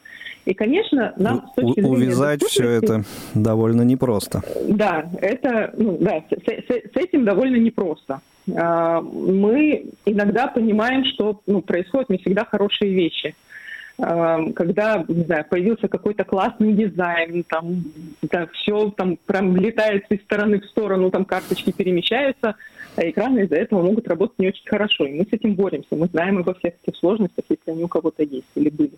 [0.45, 4.43] И, конечно, нам с точки зрения Увязать все это довольно непросто.
[4.69, 8.21] Да, это, ну, да, с, с, с этим довольно непросто.
[8.55, 13.35] А, мы иногда понимаем, что ну, происходят не всегда хорошие вещи.
[13.35, 13.52] А,
[13.97, 17.85] когда, не знаю, появился какой-то классный дизайн, там,
[18.23, 22.57] да, все там прям летает из стороны в сторону, там карточки перемещаются,
[22.97, 25.05] а экраны из-за этого могут работать не очень хорошо.
[25.07, 25.95] И мы с этим боремся.
[25.95, 28.93] Мы знаем обо всех этих сложностях, если они у кого-то есть или были.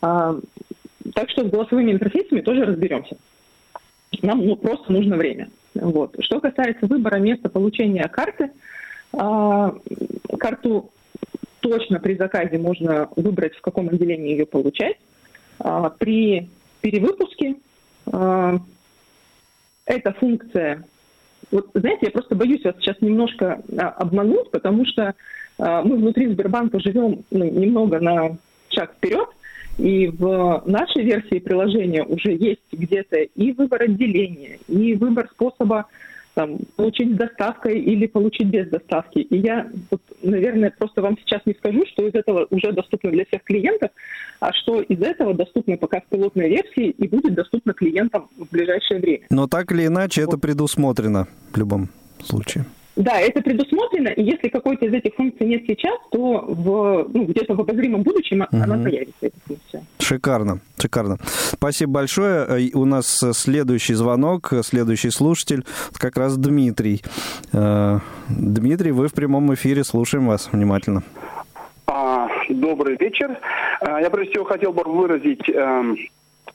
[0.00, 0.36] А,
[1.14, 3.16] так что с голосовыми интерфейсами тоже разберемся.
[4.22, 5.50] Нам ну, просто нужно время.
[5.74, 6.16] Вот.
[6.20, 8.50] Что касается выбора места получения карты,
[9.12, 9.74] а,
[10.38, 10.90] карту
[11.62, 14.96] точно при заказе можно выбрать, в каком отделении ее получать.
[15.58, 16.48] А, при
[16.80, 17.56] перевыпуске
[18.04, 18.60] эта
[20.18, 20.84] функция...
[21.50, 25.14] Вот, знаете, я просто боюсь вас сейчас немножко обмануть, потому что
[25.58, 28.36] мы внутри Сбербанка живем ну, немного на
[28.70, 29.28] шаг вперед,
[29.78, 35.86] и в нашей версии приложения уже есть где-то и выбор отделения, и выбор способа
[36.34, 39.18] там, получить с доставкой или получить без доставки.
[39.18, 43.24] И я, вот, наверное, просто вам сейчас не скажу, что из этого уже доступно для
[43.26, 43.90] всех клиентов,
[44.40, 49.00] а что из этого доступно пока в пилотной версии и будет доступно клиентам в ближайшее
[49.00, 49.26] время.
[49.30, 50.34] Но так или иначе вот.
[50.34, 51.88] это предусмотрено в любом
[52.24, 52.64] случае.
[52.96, 57.54] Да, это предусмотрено, и если какой-то из этих функций нет сейчас, то в, ну, где-то
[57.54, 58.48] в обозримом будущем угу.
[58.62, 59.84] она появится, эта функция.
[59.98, 61.18] Шикарно, шикарно.
[61.24, 62.46] Спасибо большое.
[62.48, 67.02] Э, у нас следующий звонок, следующий слушатель, как раз Дмитрий.
[67.52, 71.02] Э, Дмитрий, вы в прямом эфире, слушаем вас внимательно.
[71.86, 73.38] А, добрый вечер.
[73.80, 75.96] А, я прежде всего хотел бы выразить эм,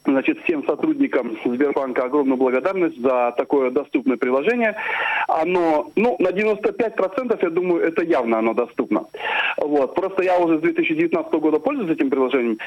[0.05, 4.75] значит, всем сотрудникам Сбербанка огромную благодарность за такое доступное приложение.
[5.27, 9.05] Оно, ну, на 95% я думаю, это явно оно доступно.
[9.57, 9.95] Вот.
[9.95, 12.57] Просто я уже с 2019 года пользуюсь этим приложением.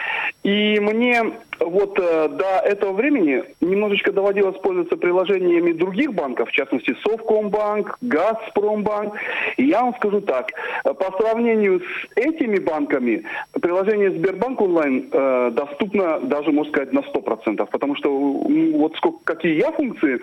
[0.43, 6.97] И мне вот э, до этого времени немножечко доводилось пользоваться приложениями других банков, в частности,
[7.03, 9.15] Совкомбанк, Газпромбанк.
[9.57, 10.49] И я вам скажу так,
[10.85, 13.25] по сравнению с этими банками,
[13.61, 19.19] приложение Сбербанк онлайн э, доступно даже, можно сказать, на 100% процентов, потому что вот сколько,
[19.25, 20.21] какие я функции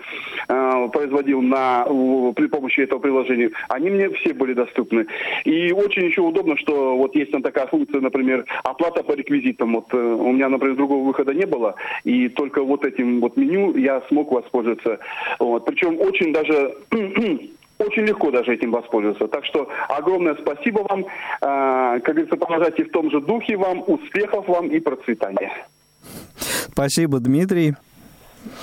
[0.48, 1.84] э, производил на,
[2.34, 5.06] при помощи этого приложения, они мне все были доступны.
[5.44, 9.74] И очень еще удобно, что вот есть там такая функция, например, оплата по реквизитам.
[9.74, 11.74] Вот э, у меня, например, другого выхода не было,
[12.04, 14.98] и только вот этим вот меню я смог воспользоваться.
[15.38, 15.64] Вот.
[15.64, 16.74] Причем очень даже
[17.78, 19.28] очень легко даже этим воспользоваться.
[19.28, 21.06] Так что огромное спасибо вам.
[21.40, 25.52] Э, как говорится, продолжайте в том же духе вам, успехов вам и процветания.
[26.72, 27.74] Спасибо, Дмитрий.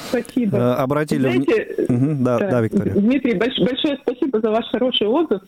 [0.09, 0.57] Спасибо.
[0.57, 1.21] Э, обратили...
[1.21, 2.93] Знаете, угу, да, да, Виктория.
[2.93, 5.41] Дмитрий, больш, большое спасибо за ваш хороший отзыв.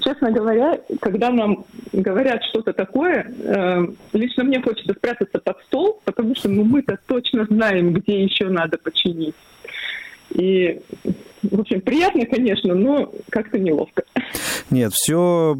[0.00, 6.34] Честно говоря, когда нам говорят что-то такое, э, лично мне хочется спрятаться под стол, потому
[6.34, 9.34] что ну, мы-то точно знаем, где еще надо починить.
[10.30, 10.80] И,
[11.42, 14.04] в общем, приятно, конечно, но как-то неловко.
[14.70, 15.56] Нет, все,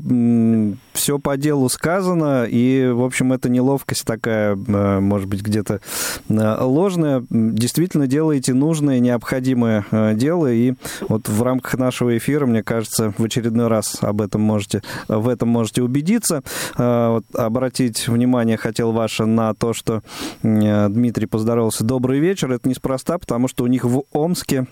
[0.92, 5.80] все по делу сказано, и, в общем, эта неловкость такая, э, может быть, где-то
[6.28, 7.24] э, ложная.
[7.30, 10.74] Действительно делаете нужное, необходимое э, дело, и
[11.08, 15.48] вот в рамках нашего эфира, мне кажется, в очередной раз об этом можете, в этом
[15.48, 16.42] можете убедиться.
[16.76, 20.02] Вот, обратить внимание хотел ваше на то, что
[20.42, 21.84] Дмитрий поздоровался.
[21.84, 22.52] Добрый вечер.
[22.52, 24.66] Это неспроста, потому что у них в Омске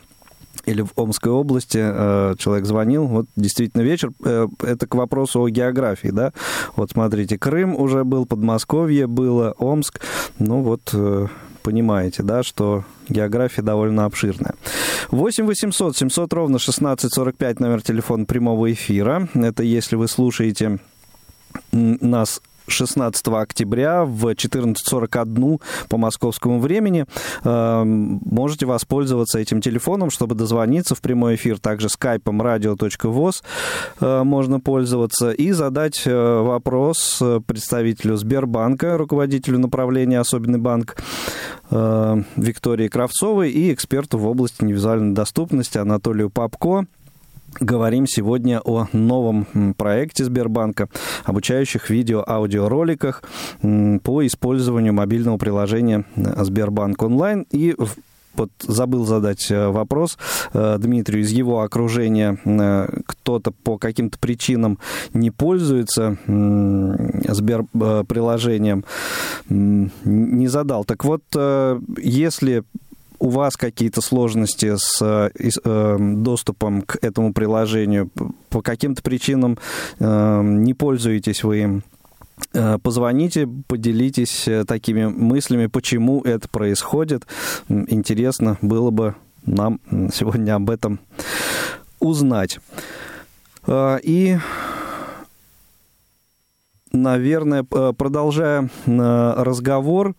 [0.65, 5.49] или в Омской области э, человек звонил, вот действительно вечер, э, это к вопросу о
[5.49, 6.33] географии, да,
[6.77, 10.01] вот смотрите, Крым уже был, Подмосковье было, Омск,
[10.39, 11.27] ну вот э,
[11.63, 14.55] понимаете, да, что география довольно обширная.
[15.11, 20.79] 8 800 700 ровно 1645 номер телефона прямого эфира, это если вы слушаете
[21.73, 27.07] нас 16 октября в 14.41 по московскому времени.
[27.45, 31.59] Э, можете воспользоваться этим телефоном, чтобы дозвониться в прямой эфир.
[31.59, 33.43] Также скайпом radio.voz
[34.01, 40.97] э, можно пользоваться и задать э, вопрос представителю Сбербанка, руководителю направления «Особенный банк»
[41.71, 46.87] Виктории Кравцовой и эксперту в области невизуальной доступности Анатолию Попко.
[47.61, 50.89] Говорим сегодня о новом проекте Сбербанка,
[51.25, 53.23] обучающих видео-аудиороликах
[53.61, 57.47] по использованию мобильного приложения Сбербанк онлайн.
[57.51, 57.75] И
[58.39, 60.17] вот забыл задать э, вопрос
[60.53, 62.39] э, Дмитрию из его окружения.
[62.45, 64.79] Э, кто-то по каким-то причинам
[65.13, 67.65] не пользуется Сбер
[68.05, 68.85] приложением,
[69.49, 70.85] не задал.
[70.85, 71.23] Так вот,
[71.99, 72.63] если
[73.19, 75.31] у вас какие-то сложности с э,
[75.65, 78.11] э, доступом к этому приложению,
[78.49, 79.59] по каким-то причинам
[79.99, 81.83] э, не пользуетесь вы им,
[82.83, 87.27] позвоните, поделитесь такими мыслями, почему это происходит.
[87.69, 89.81] Интересно было бы нам
[90.15, 91.01] сегодня об этом
[91.99, 92.61] узнать.
[93.69, 94.39] И
[96.93, 100.15] наверное, продолжая разговор,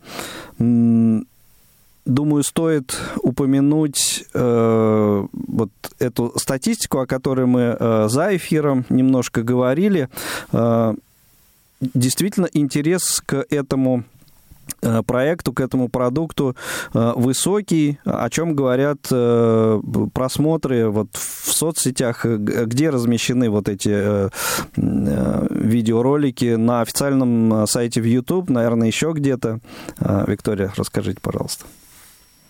[2.06, 5.70] думаю, стоит упомянуть э, вот
[6.00, 10.10] эту статистику, о которой мы э, за эфиром немножко говорили.
[10.52, 10.93] Э,
[11.82, 14.04] действительно, интерес к этому
[14.82, 16.56] э, проекту, к этому продукту
[16.93, 19.82] э, высокий, о чем говорят э,
[20.14, 24.30] просмотры вот в соцсетях, где размещены вот эти
[24.76, 29.60] видеоролики на официальном сайте в YouTube, наверное, еще где-то.
[30.00, 31.66] Виктория, расскажите, пожалуйста.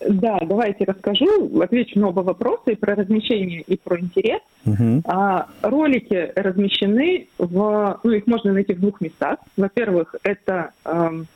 [0.08, 4.40] Да, давайте расскажу, отвечу на оба вопроса и про размещение, и про интерес.
[4.64, 5.02] Uh-huh.
[5.04, 9.38] А, ролики размещены в, ну их можно найти в двух местах.
[9.58, 11.26] Во-первых, это эм,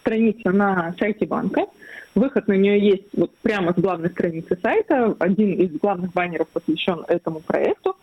[0.00, 1.66] страница на сайте банка.
[2.14, 5.14] Выход на нее есть вот прямо с главной страницы сайта.
[5.18, 7.96] Один из главных баннеров посвящен этому проекту.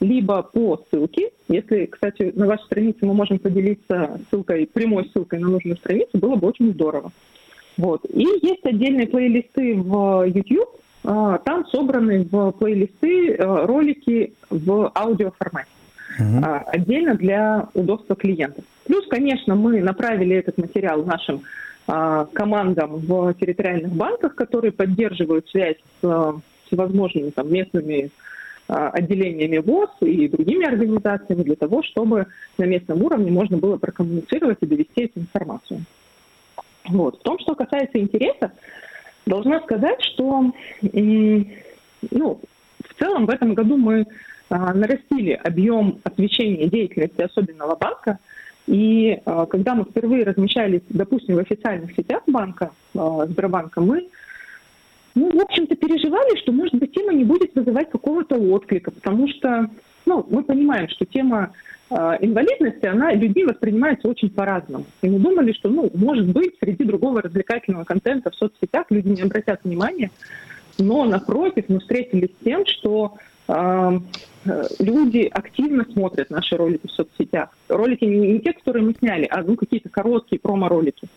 [0.00, 1.30] Либо по ссылке.
[1.48, 6.34] Если, кстати, на вашей странице мы можем поделиться ссылкой, прямой ссылкой на нужную страницу, было
[6.34, 7.12] бы очень здорово.
[7.76, 8.04] Вот.
[8.08, 15.68] И есть отдельные плейлисты в YouTube, а, там собраны в плейлисты а, ролики в аудиоформате.
[16.20, 16.62] Uh-huh.
[16.66, 18.64] Отдельно для удобства клиентов.
[18.86, 21.42] Плюс, конечно, мы направили этот материал нашим
[21.86, 26.34] командам в территориальных банках, которые поддерживают связь с
[26.66, 28.10] всевозможными там, местными
[28.68, 34.66] отделениями ВОЗ и другими организациями для того, чтобы на местном уровне можно было прокоммуницировать и
[34.66, 35.84] довести эту информацию.
[36.88, 37.18] Вот.
[37.18, 38.52] В том, что касается интереса,
[39.26, 42.40] должна сказать, что ну,
[42.84, 44.06] в целом в этом году мы
[44.50, 48.18] а, нарастили объем освещения деятельности особенного банка.
[48.66, 54.08] И а, когда мы впервые размещались, допустим, в официальных сетях банка, а, Сбербанка, мы
[55.14, 59.70] ну, в общем-то, переживали, что, может быть, тема не будет вызывать какого-то отклика, потому что
[60.06, 61.52] ну, мы понимаем, что тема
[61.90, 64.86] инвалидности, она людьми воспринимается очень по-разному.
[65.02, 69.22] И мы думали, что, ну, может быть, среди другого развлекательного контента в соцсетях люди не
[69.22, 70.10] обратят внимания,
[70.78, 73.14] но, напротив, мы встретились с тем, что
[73.48, 73.98] э,
[74.78, 77.50] люди активно смотрят наши ролики в соцсетях.
[77.68, 81.08] Ролики не, не те, которые мы сняли, а ну, какие-то короткие промо-ролики.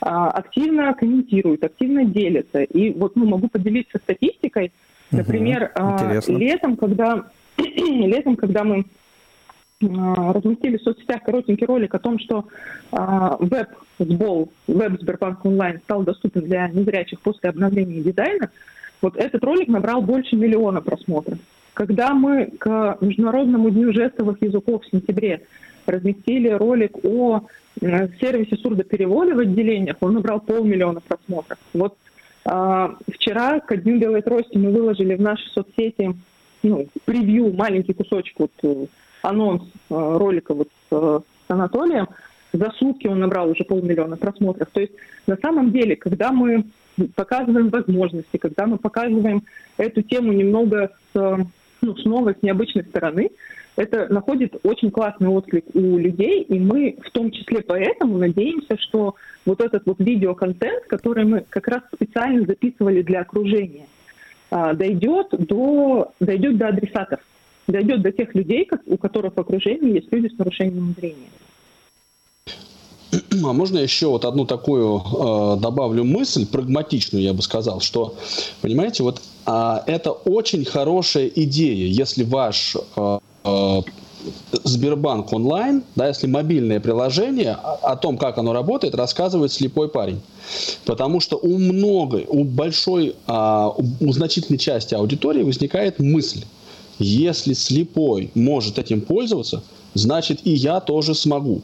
[0.00, 2.62] А, активно комментируют, активно делятся.
[2.62, 4.72] И вот ну, могу поделиться статистикой.
[5.10, 7.24] Например, угу, летом, когда,
[7.56, 8.84] летом, когда мы
[9.80, 12.46] разместили в соцсетях коротенький ролик о том, что
[12.90, 18.50] веб-сбол, веб Сбербанк онлайн стал доступен для незрячих после обновления дизайна,
[19.02, 21.38] вот этот ролик набрал больше миллиона просмотров.
[21.74, 25.42] Когда мы к Международному дню жестовых языков в сентябре
[25.86, 27.42] разместили ролик о
[27.80, 31.58] сервисе сурдоперевода в отделениях, он набрал полмиллиона просмотров.
[31.74, 31.96] Вот
[32.46, 36.14] э, вчера ко Дню Белой Трости мы выложили в наши соцсети
[36.62, 38.86] ну, превью, маленький кусочек, вот, э,
[39.24, 42.08] анонс э, ролика вот, э, с Анатолием.
[42.52, 44.68] За сутки он набрал уже полмиллиона просмотров.
[44.72, 44.92] То есть
[45.26, 46.64] на самом деле, когда мы
[47.16, 49.42] показываем возможности, когда мы показываем
[49.76, 51.46] эту тему немного с,
[51.80, 53.30] ну, с новой, с необычной стороны,
[53.76, 59.16] это находит очень классный отклик у людей, и мы в том числе поэтому надеемся, что
[59.44, 63.86] вот этот вот видеоконтент, который мы как раз специально записывали для окружения,
[64.50, 67.18] а, дойдет до, дойдет до адресатов,
[67.66, 71.28] дойдет до тех людей, у которых в окружении есть люди с нарушением зрения.
[73.44, 78.16] А можно еще вот одну такую э, добавлю мысль, прагматичную, я бы сказал, что,
[78.60, 83.80] понимаете, вот э, это очень хорошая идея, если ваш э, э,
[84.64, 90.20] Сбербанк онлайн, да, если мобильное приложение о том, как оно работает, рассказывает слепой парень.
[90.84, 96.44] Потому что у многой, у большой, а, у значительной части аудитории возникает мысль,
[96.98, 99.62] если слепой может этим пользоваться,
[99.94, 101.62] значит и я тоже смогу.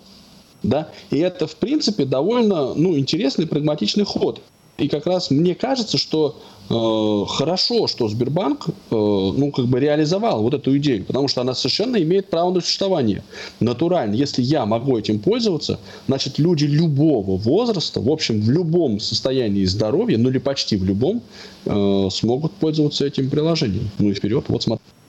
[0.62, 0.88] Да?
[1.10, 4.40] И это, в принципе, довольно ну, интересный прагматичный ход.
[4.80, 10.42] И как раз мне кажется, что э, хорошо, что Сбербанк э, ну, как бы реализовал
[10.42, 13.22] вот эту идею, потому что она совершенно имеет право на существование.
[13.60, 19.66] Натурально, если я могу этим пользоваться, значит, люди любого возраста, в общем, в любом состоянии
[19.66, 21.20] здоровья, ну или почти в любом,
[21.66, 23.90] э, смогут пользоваться этим приложением.
[23.98, 24.99] Ну и вперед, вот смотрите.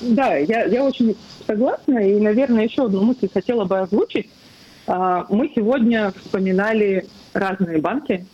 [0.00, 1.16] Да, я, я очень
[1.46, 4.28] согласна, и, наверное, еще одну мысль хотела бы озвучить.
[4.86, 8.26] А, мы сегодня вспоминали разные банки,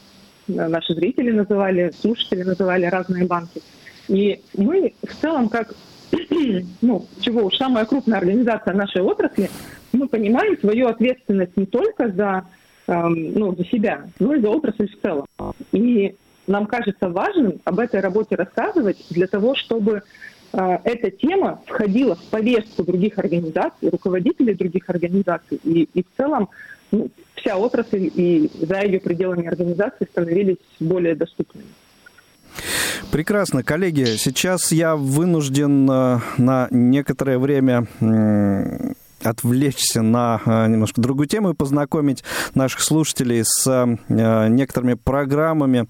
[0.46, 3.62] наши зрители называли, слушатели называли разные банки.
[4.08, 5.74] И мы в целом, как,
[6.80, 9.50] ну, чего уж, самая крупная организация нашей отрасли,
[9.92, 12.44] мы понимаем свою ответственность не только за,
[12.86, 15.26] эм, ну, за себя, но и за отрасль в целом.
[15.72, 20.02] И нам кажется важным об этой работе рассказывать для того, чтобы
[20.52, 26.48] эта тема входила в повестку других организаций, руководителей других организаций, и, и в целом
[26.90, 31.66] ну, вся отрасль и за ее пределами организации становились более доступными.
[33.12, 34.04] Прекрасно, коллеги.
[34.16, 37.86] Сейчас я вынужден э, на некоторое время
[39.22, 45.88] отвлечься на э, немножко другую тему и познакомить наших слушателей с э, некоторыми программами,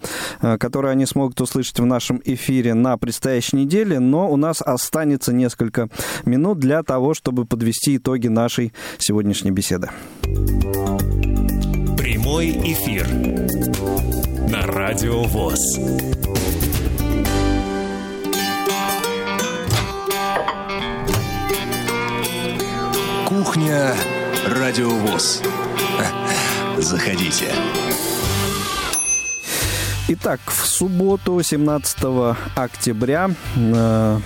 [0.59, 5.89] которые они смогут услышать в нашем эфире на предстоящей неделе, но у нас останется несколько
[6.25, 9.91] минут для того, чтобы подвести итоги нашей сегодняшней беседы.
[11.99, 13.07] Прямой эфир
[14.51, 16.30] на Радио ВОЗ.
[23.45, 23.95] Кухня
[24.49, 25.41] Радио ВОЗ.
[26.77, 27.47] Заходите.
[30.09, 34.19] Итак, в субботу, 17 октября, э,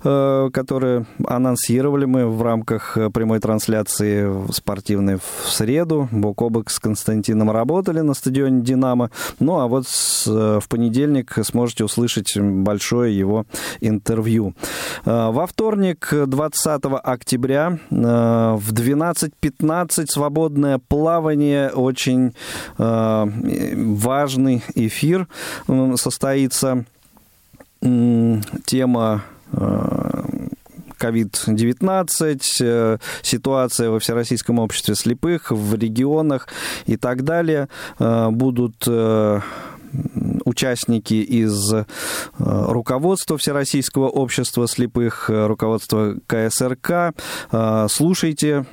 [0.04, 6.08] э, которые анонсировали мы в рамках прямой трансляции спортивной в среду.
[6.10, 9.10] Бок о бок с Константином работали на стадионе «Динамо».
[9.40, 9.86] Ну, а вот
[10.26, 13.44] в понедельник сможете услышать большое его
[13.80, 14.54] интервью.
[15.04, 21.70] Во вторник, 20 октября, в 12.15 свободное плавание.
[21.70, 22.34] Очень
[22.78, 25.28] важный эфир
[25.96, 26.84] состоится
[27.80, 29.24] тема
[30.98, 36.48] COVID-19, э, ситуация во Всероссийском обществе слепых, в регионах
[36.86, 37.68] и так далее.
[37.98, 39.40] Э, будут э,
[40.44, 41.72] участники из
[42.38, 47.14] руководства Всероссийского общества слепых, руководства КСРК.
[47.88, 48.66] Слушайте,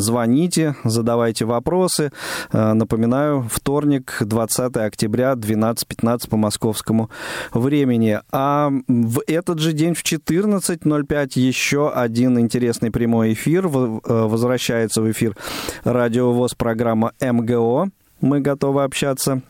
[0.00, 2.12] звоните, задавайте вопросы.
[2.52, 7.10] Э, напоминаю, вторник, 20 октября, 12.15 по московскому
[7.52, 8.20] времени.
[8.32, 13.66] А в этот же день в 14.05 еще один интересный прямой эфир.
[13.66, 15.36] Э, возвращается в эфир
[15.84, 17.90] радиовоз программа МГО.
[18.20, 19.42] Мы готовы общаться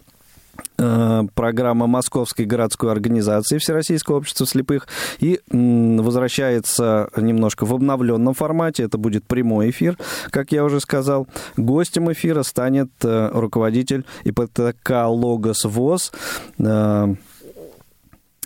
[0.77, 4.89] программа Московской городской организации Всероссийского общества слепых
[5.19, 8.85] и возвращается немножко в обновленном формате.
[8.85, 9.97] Это будет прямой эфир,
[10.31, 11.27] как я уже сказал.
[11.57, 16.13] Гостем эфира станет э, руководитель ИПТК «Логос ВОЗ»
[16.59, 17.15] э,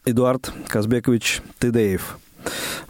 [0.04, 2.18] Эдуард Казбекович Тыдеев.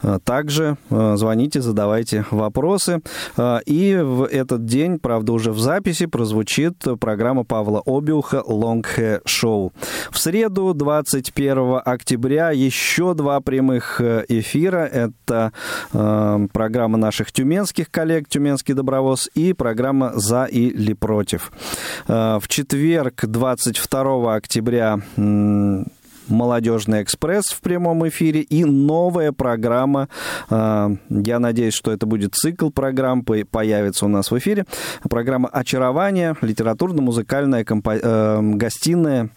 [0.01, 3.01] А, также а, звоните, задавайте вопросы.
[3.37, 9.21] А, и в этот день, правда, уже в записи прозвучит программа Павла Обиуха «Long Hair
[9.25, 9.71] Show».
[10.09, 14.85] В среду, 21 октября, еще два прямых э, эфира.
[14.85, 15.51] Это
[15.91, 21.51] программа наших тюменских коллег «Тюменский добровоз» и программа «За или против».
[22.07, 24.99] В четверг, 22 октября,
[26.31, 30.09] «Молодежный экспресс» в прямом эфире и новая программа.
[30.49, 34.65] А, я надеюсь, что это будет цикл программ, появится у нас в эфире.
[35.09, 37.97] Программа «Очарование», литературно-музыкальная компо...
[38.01, 39.29] Э, гостиная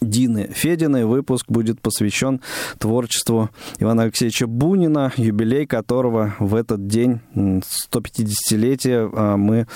[0.00, 1.04] Дины Фединой.
[1.04, 2.40] Выпуск будет посвящен
[2.78, 9.66] творчеству Ивана Алексеевича Бунина, юбилей которого в этот день, 150-летие, а, мы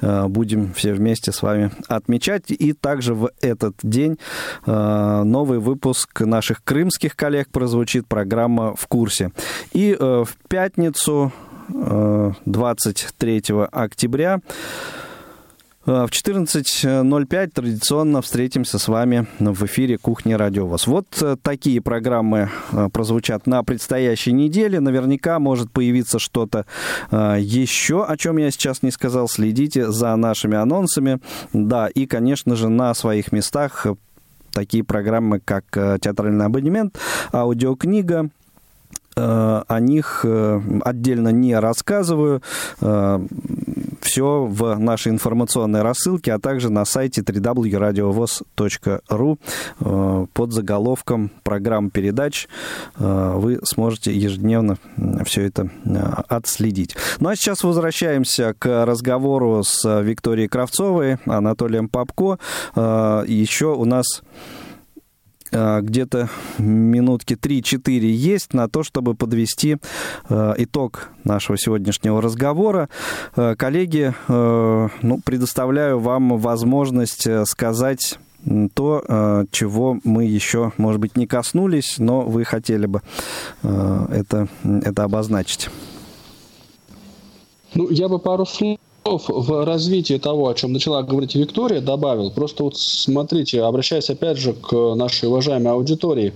[0.00, 2.44] а, будем все вместе с вами отмечать.
[2.50, 4.18] И также в этот день
[4.64, 9.30] а, новый выпуск наших крымских коллег прозвучит, программа «В курсе».
[9.72, 11.32] И э, в пятницу,
[11.68, 13.42] 23
[13.72, 14.40] октября, Э,
[15.86, 20.88] в 14.05 традиционно встретимся с вами в эфире «Кухни Радио ВОЗ».
[20.88, 24.80] Вот э, такие программы э, прозвучат на предстоящей неделе.
[24.80, 26.66] Наверняка может появиться что-то
[27.12, 29.28] еще, о чем я сейчас не сказал.
[29.28, 31.20] Следите за нашими анонсами.
[31.52, 33.86] Да, и, конечно же, на своих местах
[34.50, 36.98] такие программы, как «Театральный абонемент»,
[37.32, 38.30] «Аудиокнига»,
[39.14, 40.26] о них
[40.84, 42.42] отдельно не рассказываю
[44.06, 49.38] все в нашей информационной рассылке, а также на сайте www.radiovoz.ru
[49.80, 52.46] э, под заголовком программ передач
[52.98, 54.78] э, вы сможете ежедневно
[55.24, 55.98] все это э,
[56.28, 56.94] отследить.
[57.18, 62.38] Ну а сейчас возвращаемся к разговору с Викторией Кравцовой, Анатолием Попко.
[62.76, 64.22] Еще у нас
[65.50, 66.28] где-то
[66.58, 69.76] минутки 3-4 есть на то, чтобы подвести
[70.28, 72.88] э, итог нашего сегодняшнего разговора.
[73.36, 78.18] Э, коллеги, ну, предоставляю вам возможность сказать
[78.74, 83.02] то, чего мы еще, может быть, не коснулись, но вы хотели бы
[83.62, 85.68] это, это обозначить.
[87.74, 92.30] Ну, я бы пару слов в развитии того, о чем начала говорить Виктория, добавил.
[92.30, 96.32] Просто вот смотрите, обращаясь опять же к нашей уважаемой аудитории,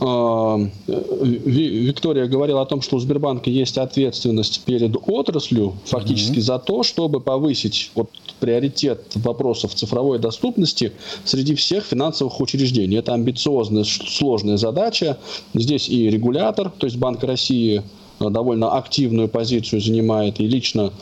[0.00, 6.40] а, Виктория говорила о том, что у Сбербанка есть ответственность перед отраслью фактически mm-hmm.
[6.40, 10.92] за то, чтобы повысить вот приоритет вопросов цифровой доступности
[11.24, 12.96] среди всех финансовых учреждений.
[12.96, 15.18] Это амбициозная, сложная задача.
[15.54, 17.82] Здесь и регулятор, то есть Банк России,
[18.18, 20.92] довольно активную позицию занимает и лично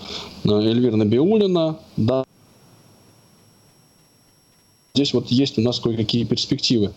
[0.44, 1.78] э, Эльвира Набиулина.
[1.96, 2.24] Да.
[4.94, 6.92] Здесь вот есть у нас кое-какие перспективы.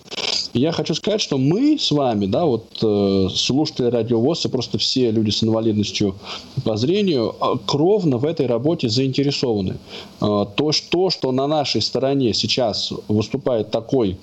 [0.53, 5.11] Я хочу сказать, что мы с вами, да, вот э, слушатели радиовоз и просто все
[5.11, 6.15] люди с инвалидностью
[6.63, 9.77] по зрению э, кровно в этой работе заинтересованы.
[10.21, 14.17] Э, то, что, что на нашей стороне сейчас выступает такой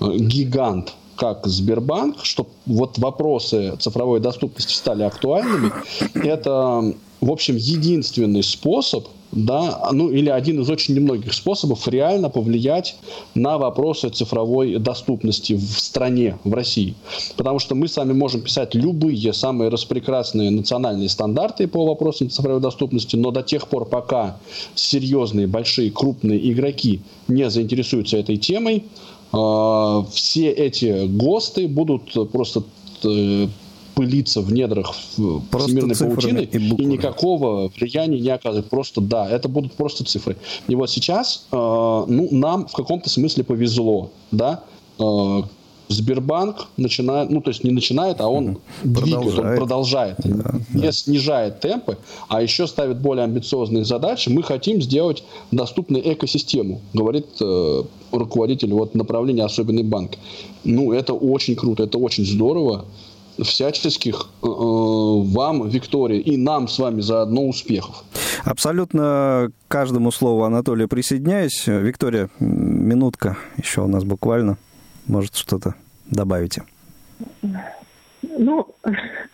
[0.00, 5.70] э, гигант как Сбербанк, чтобы вот вопросы цифровой доступности стали актуальными,
[6.14, 12.96] это, в общем, единственный способ да, ну или один из очень немногих способов реально повлиять
[13.34, 16.94] на вопросы цифровой доступности в стране, в России.
[17.36, 22.60] Потому что мы с вами можем писать любые самые распрекрасные национальные стандарты по вопросам цифровой
[22.60, 24.36] доступности, но до тех пор, пока
[24.74, 28.84] серьезные, большие, крупные игроки не заинтересуются этой темой,
[29.32, 32.64] все эти ГОСТы будут просто
[33.04, 33.48] э,
[33.94, 34.94] пылиться в недрах
[35.50, 38.68] просто всемирной паутины и, и никакого влияния не оказывает.
[38.68, 40.36] Просто да, это будут просто цифры.
[40.68, 44.64] И вот сейчас э, ну, нам в каком-то смысле повезло, да,
[44.98, 45.42] э,
[45.92, 49.04] Сбербанк начинает, ну то есть не начинает, а он продолжает.
[49.04, 50.92] двигает, он продолжает, да, не да.
[50.92, 54.28] снижает темпы, а еще ставит более амбициозные задачи.
[54.28, 57.82] Мы хотим сделать доступную экосистему, говорит э,
[58.12, 60.12] руководитель вот направления особенный банк.
[60.64, 62.84] Ну это очень круто, это очень здорово
[63.40, 68.04] всяческих э, вам, Виктория, и нам с вами заодно успехов.
[68.44, 71.66] Абсолютно каждому слову Анатолия присоединяюсь.
[71.66, 74.58] Виктория, минутка еще у нас буквально.
[75.06, 75.74] Может, что-то
[76.06, 76.62] добавите?
[78.22, 78.74] Ну,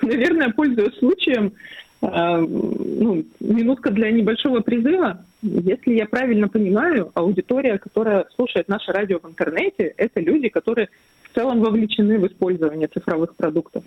[0.03, 1.53] наверное, пользуясь случаем,
[2.01, 5.25] э, ну, минутка для небольшого призыва.
[5.43, 10.89] Если я правильно понимаю, аудитория, которая слушает наше радио в интернете, это люди, которые
[11.23, 13.85] в целом вовлечены в использование цифровых продуктов.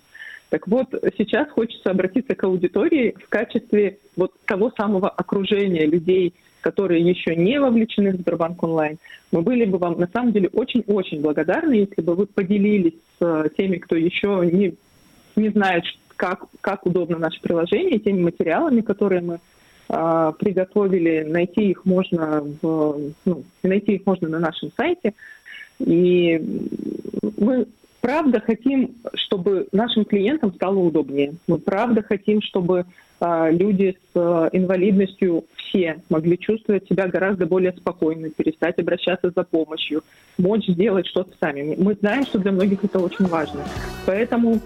[0.50, 7.02] Так вот, сейчас хочется обратиться к аудитории в качестве вот того самого окружения людей, которые
[7.02, 8.98] еще не вовлечены в Сбербанк онлайн.
[9.32, 13.50] Мы были бы вам на самом деле очень-очень благодарны, если бы вы поделились с э,
[13.58, 14.76] теми, кто еще не,
[15.36, 15.84] не знает,
[16.16, 19.40] как, как удобно наше приложение, теми материалами, которые мы
[19.90, 21.24] э, приготовили.
[21.28, 25.14] Найти их можно в, ну, найти их можно на нашем сайте.
[25.80, 26.40] И
[27.38, 27.68] мы
[28.02, 31.36] правда хотим, чтобы нашим клиентам стало удобнее.
[31.48, 32.86] Мы правда хотим, чтобы
[33.20, 39.44] э, люди с э, инвалидностью все могли чувствовать себя гораздо более спокойно, перестать обращаться за
[39.44, 40.04] помощью,
[40.38, 41.76] мочь сделать что-то сами.
[41.78, 43.64] Мы знаем, что для многих это очень важно.
[44.06, 44.60] Поэтому,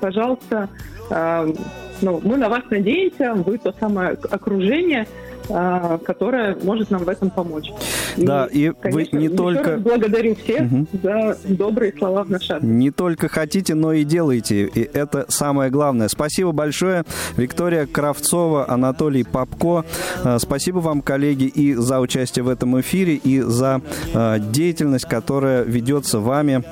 [0.00, 0.68] пожалуйста,
[1.10, 1.52] э,
[2.00, 5.06] ну, мы на вас надеемся, вы то самое окружение,
[5.48, 7.72] которая может нам в этом помочь.
[8.16, 9.76] Да, и, и конечно, вы не только...
[9.78, 10.86] благодарю всех угу.
[11.02, 12.68] за добрые слова в наш адрес.
[12.68, 14.64] Не только хотите, но и делаете.
[14.64, 16.08] И это самое главное.
[16.08, 17.04] Спасибо большое,
[17.36, 19.84] Виктория Кравцова, Анатолий Попко.
[20.24, 23.80] А, спасибо вам, коллеги, и за участие в этом эфире, и за
[24.14, 26.64] а, деятельность, которая ведется вами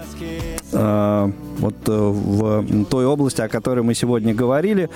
[0.72, 4.88] вот э, в той области, о которой мы сегодня говорили.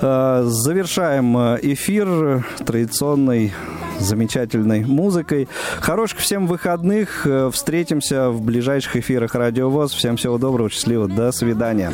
[0.00, 3.52] Э, завершаем э, эфир традиционной
[3.98, 5.48] замечательной музыкой.
[5.80, 7.26] Хороших всем выходных.
[7.52, 9.92] Встретимся в ближайших эфирах Радио ВОЗ.
[9.92, 11.06] Всем всего доброго, счастливо.
[11.06, 11.92] До свидания.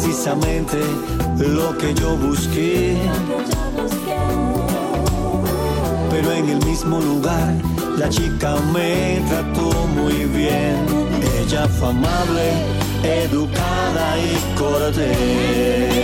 [0.00, 0.78] Precisamente
[1.38, 2.96] lo que yo busqué.
[6.10, 7.54] Pero en el mismo lugar
[7.98, 10.86] la chica me trató muy bien.
[11.40, 12.52] Ella fue amable,
[13.02, 15.99] educada y cortés.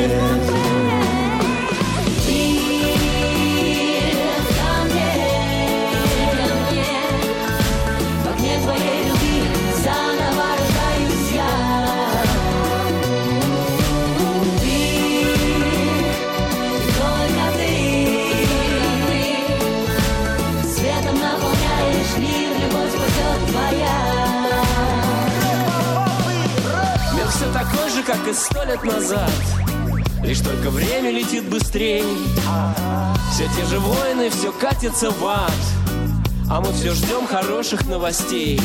[33.36, 35.52] Все те же войны, все катится в ад.
[36.48, 38.58] А мы все ждем хороших новостей.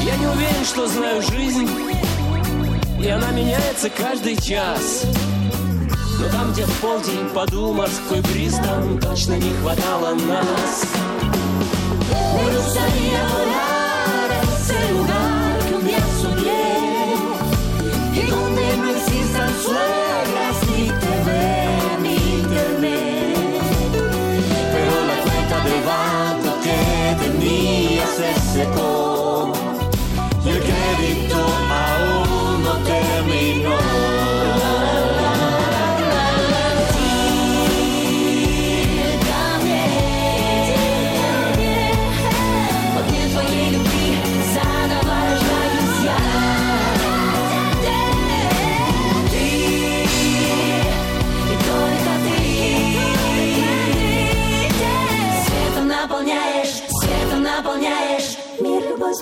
[0.00, 1.68] Я не уверен, что знаю жизнь
[3.00, 5.02] И она меняется каждый час.
[6.20, 10.84] Но там, где в полдень подул морской бриз Там точно не хватало нас.
[19.64, 20.23] Me
[28.54, 28.93] se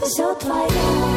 [0.05, 1.12] Светом наполняешь,